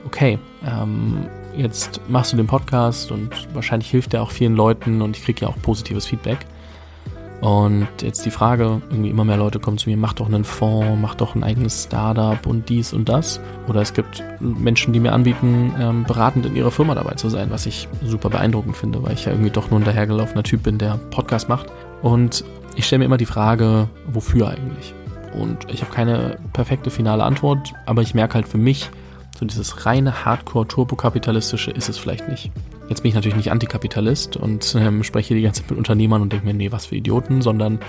[0.04, 5.16] okay, ähm, jetzt machst du den Podcast und wahrscheinlich hilft der auch vielen Leuten und
[5.16, 6.38] ich kriege ja auch positives Feedback.
[7.40, 10.98] Und jetzt die Frage, irgendwie immer mehr Leute kommen zu mir, mach doch einen Fonds,
[11.00, 13.40] mach doch ein eigenes Startup und dies und das.
[13.68, 17.50] Oder es gibt Menschen, die mir anbieten, ähm, beratend in ihrer Firma dabei zu sein,
[17.50, 20.78] was ich super beeindruckend finde, weil ich ja irgendwie doch nur ein dahergelaufener Typ bin,
[20.78, 21.66] der Podcast macht.
[22.02, 24.94] Und ich stelle mir immer die Frage, wofür eigentlich?
[25.34, 28.90] Und ich habe keine perfekte finale Antwort, aber ich merke halt für mich,
[29.38, 32.50] so dieses reine Hardcore-Turbokapitalistische ist es vielleicht nicht.
[32.88, 36.32] Jetzt bin ich natürlich nicht Antikapitalist und ähm, spreche die ganze Zeit mit Unternehmern und
[36.32, 37.80] denke mir, nee, was für Idioten, sondern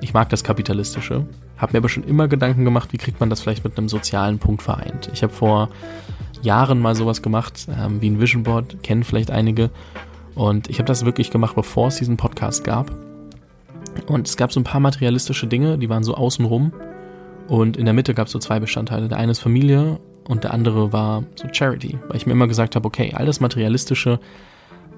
[0.00, 1.26] ich mag das Kapitalistische.
[1.56, 4.38] Habe mir aber schon immer Gedanken gemacht, wie kriegt man das vielleicht mit einem sozialen
[4.38, 5.10] Punkt vereint.
[5.12, 5.68] Ich habe vor
[6.42, 9.70] Jahren mal sowas gemacht, ähm, wie ein Vision Board, kennen vielleicht einige.
[10.34, 12.90] Und ich habe das wirklich gemacht, bevor es diesen Podcast gab.
[14.06, 16.72] Und es gab so ein paar materialistische Dinge, die waren so außenrum.
[17.46, 19.08] Und in der Mitte gab es so zwei Bestandteile.
[19.08, 22.76] Der eine ist Familie und der andere war so Charity, weil ich mir immer gesagt
[22.76, 24.20] habe, okay, alles Materialistische,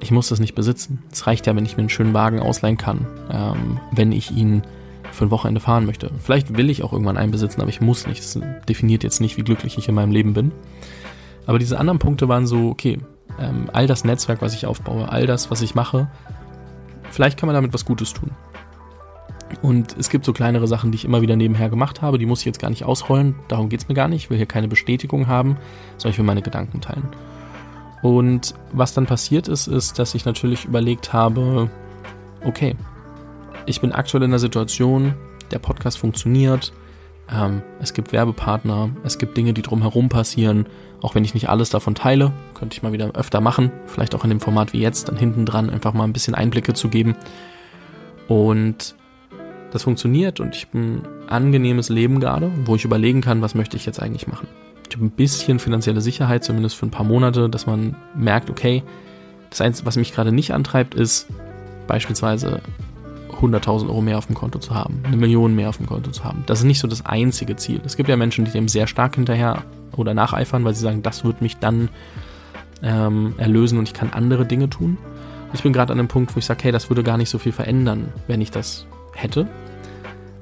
[0.01, 1.03] ich muss das nicht besitzen.
[1.13, 4.63] Es reicht ja, wenn ich mir einen schönen Wagen ausleihen kann, ähm, wenn ich ihn
[5.13, 6.11] für ein Wochenende fahren möchte.
[6.19, 8.21] Vielleicht will ich auch irgendwann einen besitzen, aber ich muss nicht.
[8.21, 10.53] Das definiert jetzt nicht, wie glücklich ich in meinem Leben bin.
[11.47, 12.99] Aber diese anderen Punkte waren so, okay,
[13.39, 16.09] ähm, all das Netzwerk, was ich aufbaue, all das, was ich mache,
[17.11, 18.31] vielleicht kann man damit was Gutes tun.
[19.61, 22.41] Und es gibt so kleinere Sachen, die ich immer wieder nebenher gemacht habe, die muss
[22.41, 24.69] ich jetzt gar nicht ausrollen, darum geht es mir gar nicht, ich will hier keine
[24.69, 25.57] Bestätigung haben,
[25.99, 27.09] sondern ich will meine Gedanken teilen.
[28.03, 31.71] Und was dann passiert ist, ist, dass ich natürlich überlegt habe,
[32.45, 32.75] okay,
[33.67, 35.15] ich bin aktuell in der Situation,
[35.53, 36.73] der Podcast funktioniert,
[37.31, 40.67] ähm, es gibt Werbepartner, es gibt Dinge, die drumherum passieren,
[41.01, 44.25] auch wenn ich nicht alles davon teile, könnte ich mal wieder öfter machen, vielleicht auch
[44.25, 47.17] in dem Format wie jetzt, dann hinten dran einfach mal ein bisschen Einblicke zu geben.
[48.29, 48.97] Und
[49.73, 53.77] das funktioniert und ich habe ein angenehmes Leben gerade, wo ich überlegen kann, was möchte
[53.77, 54.47] ich jetzt eigentlich machen.
[54.89, 58.83] Ich habe ein bisschen finanzielle Sicherheit, zumindest für ein paar Monate, dass man merkt, okay,
[59.49, 61.29] das Einzige, was mich gerade nicht antreibt, ist
[61.87, 62.61] beispielsweise
[63.41, 66.25] 100.000 Euro mehr auf dem Konto zu haben, eine Million mehr auf dem Konto zu
[66.25, 66.45] haben.
[66.47, 67.81] Das ist nicht so das einzige Ziel.
[67.85, 69.65] Es gibt ja Menschen, die dem sehr stark hinterher
[69.97, 71.89] oder nacheifern, weil sie sagen, das wird mich dann
[72.83, 74.99] ähm, erlösen und ich kann andere Dinge tun.
[75.55, 77.39] Ich bin gerade an einem Punkt, wo ich sage, hey, das würde gar nicht so
[77.39, 79.49] viel verändern, wenn ich das hätte.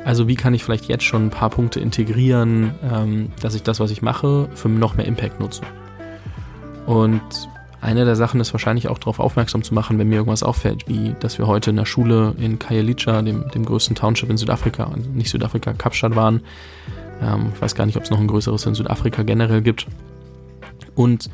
[0.05, 3.81] Also wie kann ich vielleicht jetzt schon ein paar Punkte integrieren, ähm, dass ich das,
[3.81, 5.63] was ich mache, für noch mehr Impact nutze.
[6.87, 7.21] Und
[7.83, 11.15] eine der Sachen ist wahrscheinlich auch darauf aufmerksam zu machen, wenn mir irgendwas auffällt, wie
[11.21, 15.31] dass wir heute in der Schule in Khayelitsha, dem, dem größten Township in Südafrika, nicht
[15.31, 16.43] Südafrika, Kapstadt waren.
[17.23, 19.87] Ähm, ich weiß gar nicht, ob es noch ein größeres in Südafrika generell gibt.
[20.95, 21.31] Und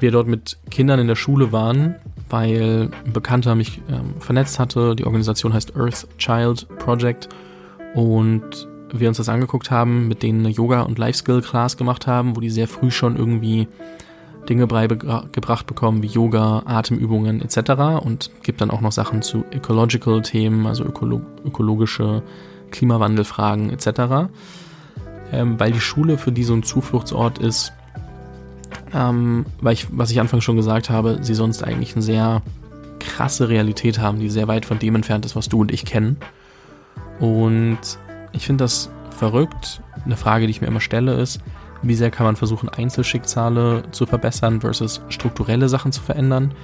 [0.00, 1.96] wir dort mit Kindern in der Schule waren,
[2.30, 4.96] weil ein Bekannter mich ähm, vernetzt hatte.
[4.96, 7.28] Die Organisation heißt Earth Child Project
[7.94, 12.40] und wir uns das angeguckt haben, mit denen eine Yoga- und Life-Skill-Class gemacht haben, wo
[12.40, 13.68] die sehr früh schon irgendwie
[14.48, 18.02] Dinge beigebracht bekommen wie Yoga, Atemübungen etc.
[18.02, 22.22] Und gibt dann auch noch Sachen zu Ecological-Themen, also ökolo ökologische
[22.70, 24.30] Klimawandelfragen etc.
[25.32, 27.72] Ähm, weil die Schule für die so ein Zufluchtsort ist,
[28.94, 32.42] ähm, weil ich, was ich anfangs schon gesagt habe, sie sonst eigentlich eine sehr
[32.98, 36.16] krasse Realität haben, die sehr weit von dem entfernt ist, was du und ich kennen.
[37.18, 37.78] Und
[38.32, 39.82] ich finde das verrückt.
[40.04, 41.40] Eine Frage, die ich mir immer stelle, ist,
[41.82, 46.54] wie sehr kann man versuchen, Einzelschicksale zu verbessern versus strukturelle Sachen zu verändern.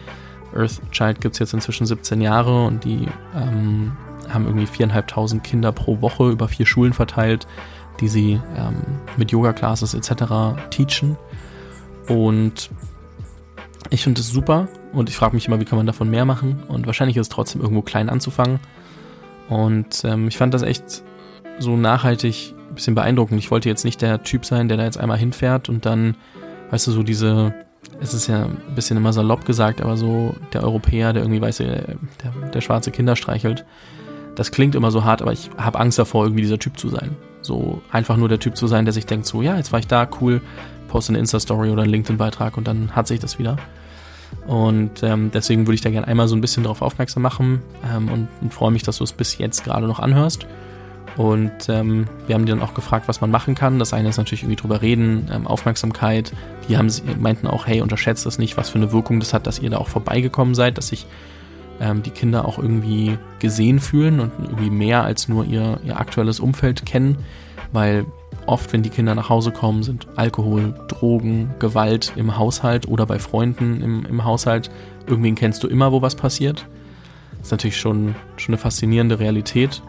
[0.54, 3.92] Earthchild gibt es jetzt inzwischen 17 Jahre und die ähm,
[4.28, 7.46] haben irgendwie viereinhalbtausend Kinder pro Woche über vier Schulen verteilt,
[8.00, 8.76] die sie ähm,
[9.16, 10.58] mit Yoga-Classes etc.
[10.70, 11.16] teachen.
[12.08, 12.70] Und
[13.90, 16.62] ich finde es super und ich frage mich immer, wie kann man davon mehr machen.
[16.68, 18.58] Und wahrscheinlich ist es trotzdem irgendwo klein anzufangen.
[19.48, 21.02] Und ähm, ich fand das echt
[21.58, 23.38] so nachhaltig ein bisschen beeindruckend.
[23.38, 26.16] Ich wollte jetzt nicht der Typ sein, der da jetzt einmal hinfährt und dann,
[26.70, 27.54] weißt du, so diese,
[28.00, 31.60] es ist ja ein bisschen immer salopp gesagt, aber so der Europäer, der irgendwie, weißt
[31.60, 33.64] du, der, der schwarze Kinder streichelt.
[34.34, 37.16] Das klingt immer so hart, aber ich habe Angst davor, irgendwie dieser Typ zu sein.
[37.40, 39.86] So einfach nur der Typ zu sein, der sich denkt, so, ja, jetzt war ich
[39.86, 40.42] da, cool,
[40.96, 43.58] poste eine Insta-Story oder einen LinkedIn-Beitrag und dann hat sich das wieder.
[44.46, 47.60] Und ähm, deswegen würde ich da gerne einmal so ein bisschen darauf aufmerksam machen
[47.94, 50.46] ähm, und, und freue mich, dass du es bis jetzt gerade noch anhörst.
[51.18, 53.78] Und ähm, wir haben die dann auch gefragt, was man machen kann.
[53.78, 56.32] Das eine ist natürlich irgendwie drüber reden, ähm, Aufmerksamkeit.
[56.66, 59.58] Die haben, meinten auch, hey, unterschätzt das nicht, was für eine Wirkung das hat, dass
[59.58, 61.06] ihr da auch vorbeigekommen seid, dass sich
[61.78, 66.40] ähm, die Kinder auch irgendwie gesehen fühlen und irgendwie mehr als nur ihr, ihr aktuelles
[66.40, 67.18] Umfeld kennen.
[67.70, 68.06] Weil
[68.46, 73.18] oft, wenn die Kinder nach Hause kommen, sind Alkohol, Drogen, Gewalt im Haushalt oder bei
[73.18, 74.70] Freunden im, im Haushalt.
[75.06, 76.66] Irgendwen kennst du immer, wo was passiert.
[77.38, 79.82] Das ist natürlich schon, schon eine faszinierende Realität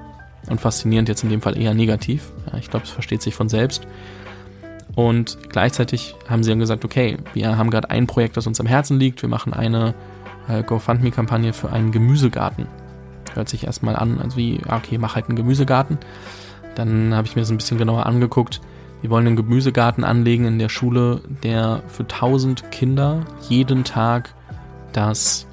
[0.50, 2.32] und faszinierend jetzt in dem Fall eher negativ.
[2.52, 3.88] Ja, ich glaube, es versteht sich von selbst.
[4.96, 8.66] Und gleichzeitig haben sie dann gesagt, okay, wir haben gerade ein Projekt, das uns am
[8.66, 9.22] Herzen liegt.
[9.22, 9.94] Wir machen eine
[10.48, 12.68] äh, GoFundMe-Kampagne für einen Gemüsegarten.
[13.34, 16.00] Hört sich erstmal an, als wie, okay, mach halt einen Gemüsegarten.
[16.78, 18.62] Dann habe ich mir das ein bisschen genauer angeguckt.
[19.02, 24.36] Wir wollen einen Gemüsegarten anlegen in der Schule, der für 1000 Kinder jeden Tag
[24.94, 25.48] das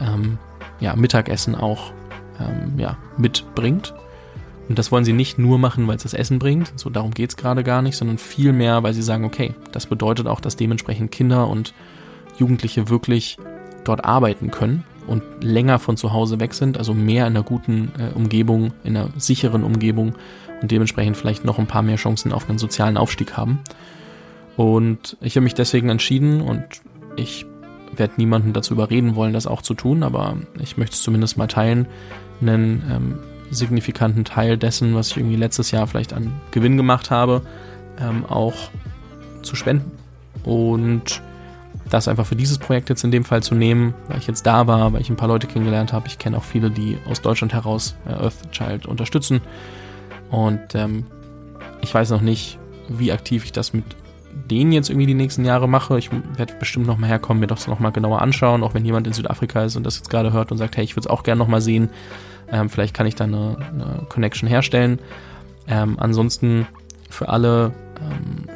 [0.00, 0.38] ähm,
[0.78, 1.92] ja, Mittagessen auch
[2.40, 3.92] ähm, ja, mitbringt.
[4.68, 7.30] Und das wollen sie nicht nur machen, weil es das Essen bringt, so darum geht
[7.30, 11.10] es gerade gar nicht, sondern vielmehr, weil sie sagen, okay, das bedeutet auch, dass dementsprechend
[11.10, 11.74] Kinder und
[12.38, 13.36] Jugendliche wirklich
[13.82, 17.90] dort arbeiten können und länger von zu Hause weg sind, also mehr in einer guten
[17.98, 20.14] äh, Umgebung, in einer sicheren Umgebung
[20.62, 23.60] und dementsprechend vielleicht noch ein paar mehr Chancen auf einen sozialen Aufstieg haben.
[24.56, 26.64] Und ich habe mich deswegen entschieden und
[27.16, 27.46] ich
[27.94, 31.46] werde niemanden dazu überreden wollen, das auch zu tun, aber ich möchte es zumindest mal
[31.46, 31.86] teilen,
[32.40, 33.18] einen ähm,
[33.50, 37.42] signifikanten Teil dessen, was ich irgendwie letztes Jahr vielleicht an Gewinn gemacht habe,
[38.00, 38.70] ähm, auch
[39.42, 39.90] zu spenden.
[40.44, 41.22] Und
[41.90, 44.66] das einfach für dieses Projekt jetzt in dem Fall zu nehmen, weil ich jetzt da
[44.66, 46.06] war, weil ich ein paar Leute kennengelernt habe.
[46.06, 49.40] Ich kenne auch viele, die aus Deutschland heraus äh, Earthchild unterstützen.
[50.32, 51.06] Und ähm,
[51.82, 52.58] ich weiß noch nicht,
[52.88, 53.84] wie aktiv ich das mit
[54.50, 55.98] denen jetzt irgendwie die nächsten Jahre mache.
[55.98, 59.64] Ich werde bestimmt nochmal herkommen, mir das nochmal genauer anschauen, auch wenn jemand in Südafrika
[59.64, 61.60] ist und das jetzt gerade hört und sagt, hey, ich würde es auch gerne nochmal
[61.60, 61.90] sehen.
[62.50, 64.98] Ähm, vielleicht kann ich da eine, eine Connection herstellen.
[65.68, 66.66] Ähm, ansonsten
[67.10, 68.48] für alle, ähm,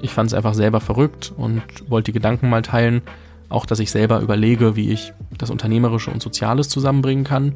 [0.00, 3.02] ich fand es einfach selber verrückt und wollte die Gedanken mal teilen.
[3.48, 7.54] Auch, dass ich selber überlege, wie ich das Unternehmerische und Soziales zusammenbringen kann.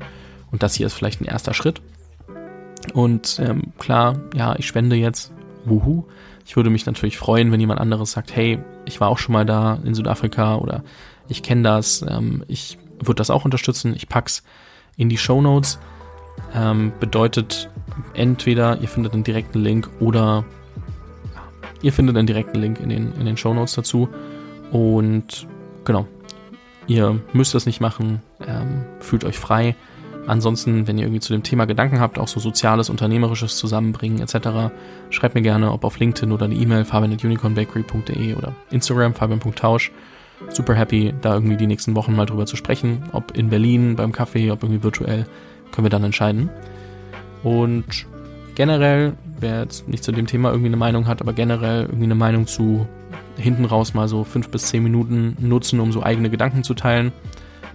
[0.50, 1.82] Und das hier ist vielleicht ein erster Schritt.
[2.94, 5.32] Und ähm, klar, ja, ich spende jetzt.
[5.64, 6.04] Wuhu.
[6.44, 9.46] Ich würde mich natürlich freuen, wenn jemand anderes sagt, hey, ich war auch schon mal
[9.46, 10.82] da in Südafrika oder
[11.28, 13.94] ich kenne das, ähm, ich würde das auch unterstützen.
[13.94, 14.42] Ich pack's
[14.96, 15.78] in die Show Notes.
[16.54, 17.70] Ähm, bedeutet
[18.14, 20.44] entweder ihr findet einen direkten Link oder
[21.82, 24.08] ihr findet einen direkten Link in den, in den Show Notes dazu.
[24.70, 25.46] Und
[25.84, 26.06] genau,
[26.86, 29.76] ihr müsst das nicht machen, ähm, fühlt euch frei.
[30.26, 34.72] Ansonsten, wenn ihr irgendwie zu dem Thema Gedanken habt, auch so soziales, unternehmerisches Zusammenbringen etc.,
[35.10, 39.90] schreibt mir gerne, ob auf LinkedIn oder eine E-Mail, fabian.unicornbakery.de oder Instagram, fabian.tausch
[40.50, 43.04] super happy, da irgendwie die nächsten Wochen mal drüber zu sprechen.
[43.12, 45.26] Ob in Berlin beim Kaffee, ob irgendwie virtuell,
[45.70, 46.50] können wir dann entscheiden.
[47.42, 48.06] Und
[48.54, 52.14] generell, wer jetzt nicht zu dem Thema irgendwie eine Meinung hat, aber generell irgendwie eine
[52.14, 52.86] Meinung zu
[53.36, 57.12] hinten raus mal so fünf bis zehn Minuten nutzen, um so eigene Gedanken zu teilen,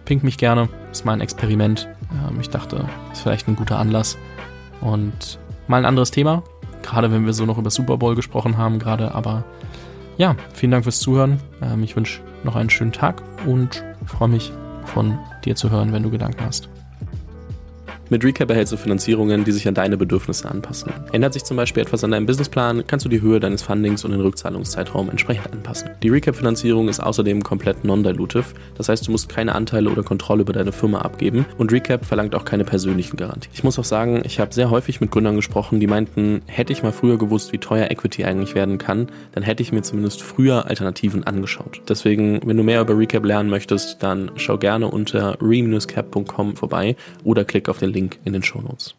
[0.08, 0.70] pink mich gerne.
[0.92, 1.88] ist mal ein Experiment.
[2.12, 4.18] Ähm, ich dachte, ist vielleicht ein guter Anlass.
[4.82, 5.38] Und
[5.68, 6.44] mal ein anderes Thema.
[6.82, 9.44] Gerade wenn wir so noch über Super Bowl gesprochen haben, gerade, aber
[10.18, 11.40] ja, vielen Dank fürs Zuhören.
[11.62, 14.52] Ähm, ich wünsche noch einen schönen Tag und freue mich
[14.86, 16.70] von dir zu hören, wenn du Gedanken hast.
[18.10, 20.94] Mit Recap erhältst du Finanzierungen, die sich an deine Bedürfnisse anpassen.
[21.12, 24.12] Ändert sich zum Beispiel etwas an deinem Businessplan, kannst du die Höhe deines Fundings und
[24.12, 25.90] den Rückzahlungszeitraum entsprechend anpassen.
[26.02, 28.46] Die Recap-Finanzierung ist außerdem komplett non-dilutive,
[28.78, 32.34] das heißt, du musst keine Anteile oder Kontrolle über deine Firma abgeben und Recap verlangt
[32.34, 33.52] auch keine persönlichen Garantien.
[33.54, 36.84] Ich muss auch sagen, ich habe sehr häufig mit Gründern gesprochen, die meinten, hätte ich
[36.84, 40.68] mal früher gewusst, wie teuer Equity eigentlich werden kann, dann hätte ich mir zumindest früher
[40.68, 41.82] Alternativen angeschaut.
[41.90, 46.96] Deswegen, wenn du mehr über Recap lernen möchtest, dann schau gerne unter re-cap.com vorbei
[47.26, 48.94] oder klick auf den Link in den Shownotes.